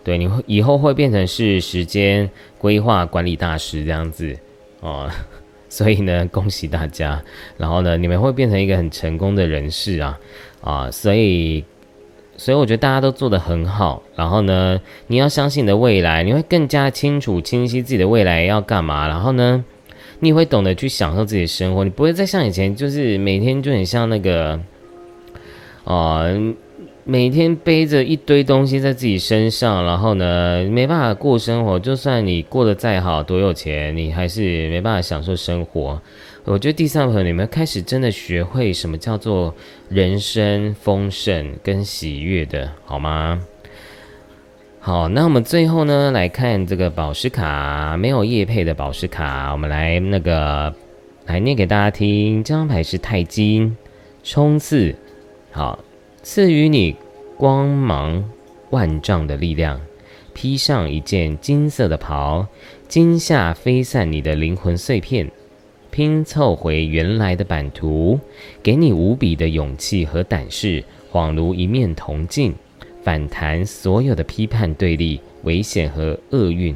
[0.04, 4.38] 对，你会以后会变成是时间规划管理大师这样子
[4.82, 5.10] 哦。
[5.70, 7.24] 所以呢，恭喜大家。
[7.58, 10.20] 然后呢，你们会变成一个很成功的人士啊
[10.60, 10.92] 啊！
[10.92, 11.64] 所以，
[12.36, 14.04] 所以我觉得大家都做得很好。
[14.14, 19.08] 然后呢，你要相信你的未来，你会更加清楚、清晰自己的未来要干嘛。
[19.08, 19.64] 然后呢？
[20.24, 24.60] 你会懂得去享受自己的生活，你不会再像以前，就是每天就很像那个，
[25.84, 26.26] 啊，
[27.04, 31.80] 每天背着一堆东西在自己身上，然后呢，没办法过生活。
[31.80, 36.00] 就算你过得再好，多有钱，你还是没办法享受生活。
[36.44, 39.54] 我觉得第三部你们开始真的学会什么叫做
[39.90, 43.42] 人生丰盛跟喜悦的，好吗？
[44.84, 50.74] 好，那我们最后呢来看这个宝石卡，没有叶配的宝石卡，我们来那个
[51.28, 52.44] 来念给大家听。
[52.44, 53.78] 这张牌是钛金
[54.24, 54.96] 冲刺，
[55.52, 55.78] 好，
[56.24, 56.96] 赐予你
[57.38, 58.28] 光芒
[58.72, 59.80] 万丈的力量，
[60.34, 62.48] 披上一件金色的袍，
[62.88, 65.30] 金夏飞散你的灵魂碎片，
[65.92, 68.20] 拼凑回原来的版图，
[68.64, 72.56] 给你无比的勇气和胆识，恍如一面铜镜。
[73.04, 76.76] 反弹所有的批判、对立、危险和厄运，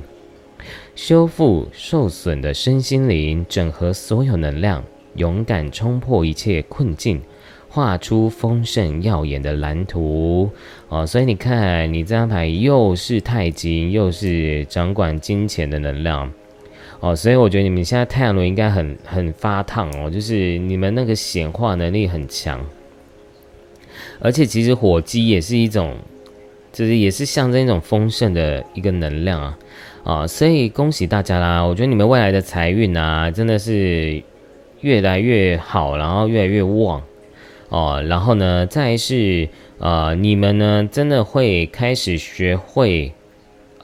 [0.95, 4.83] 修复受损的身心灵，整合所有能量，
[5.17, 7.21] 勇敢冲破一切困境，
[7.69, 10.49] 画出丰盛耀眼的蓝图。
[10.89, 16.31] 哦，所以你看，你这张牌又是太极，又是掌管金钱的能量。
[17.01, 22.65] 哦，所以我觉得你们现在太阳轮应该很很发烫哦，就是你们那个显化能力很强，
[24.19, 25.95] 而且其实火鸡也是一种。
[26.75, 29.57] 就是也是象征一种丰盛的一个能量啊，
[30.03, 31.61] 啊，所以恭喜大家啦！
[31.61, 34.21] 我觉得你们未来的财运啊，真的是
[34.81, 37.01] 越来越好，然后越来越旺
[37.69, 38.03] 哦。
[38.05, 39.47] 然后呢，再是
[39.77, 43.13] 呃，你们呢真的会开始学会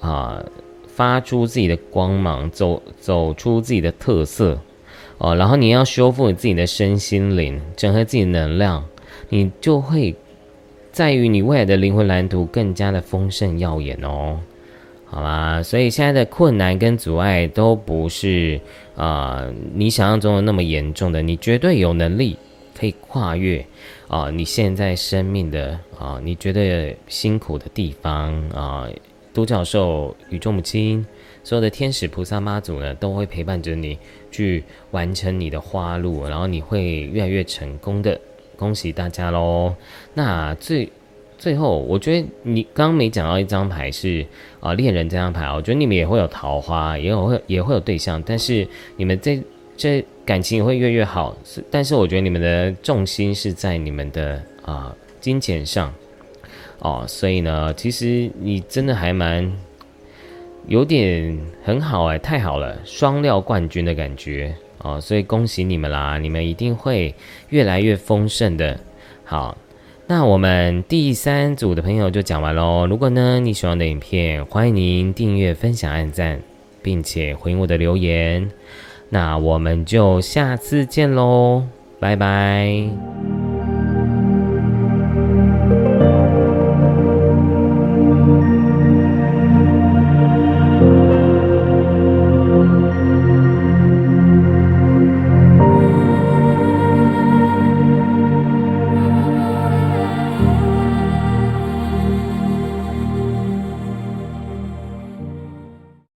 [0.01, 0.43] 啊，
[0.85, 4.59] 发出自己的光芒，走走出自己的特色
[5.17, 5.33] 哦。
[5.33, 8.83] 然后你要修复你自己的身心灵，整合自己的能量，
[9.29, 10.13] 你就会。
[10.91, 14.39] 在于你未来的灵魂蓝图更加的丰盛耀眼哦，
[15.05, 18.59] 好啦，所以现在的困难跟阻碍都不是
[18.95, 22.37] 啊你想象中的那么严重的，你绝对有能力
[22.77, 23.65] 可以跨越
[24.09, 28.89] 啊你现在生命的啊你觉得辛苦的地方啊，
[29.33, 31.05] 独角兽宇宙母亲
[31.41, 33.97] 所有的天使菩萨妈祖呢，都会陪伴着你
[34.29, 34.61] 去
[34.91, 38.19] 完成你的花路，然后你会越来越成功的。
[38.61, 39.73] 恭喜大家喽！
[40.13, 40.87] 那最
[41.35, 44.23] 最后，我觉得你刚刚没讲到一张牌是
[44.59, 49.41] 啊恋人这张牌，我觉得你们也会有桃花，也有会也会有对象，但是你们这
[49.75, 51.35] 这感情也会越越好。
[51.71, 55.91] 但是我觉得你们的重心是在你们的啊金钱上
[56.77, 59.51] 哦，所以呢，其实你真的还蛮
[60.67, 67.15] 有点很好哎，太好了，双料冠军的感觉哦，所以恭喜你们啦，你们一定会
[67.49, 68.79] 越来越丰盛的。
[69.23, 69.57] 好。
[70.07, 72.85] 那我们第三组的朋友就讲完喽。
[72.85, 76.41] 如果呢你喜欢的影片，欢迎您订阅、分享、按赞，
[76.81, 78.51] 并且回应我的留言。
[79.07, 81.63] 那我们就下次见喽，
[81.97, 83.50] 拜拜。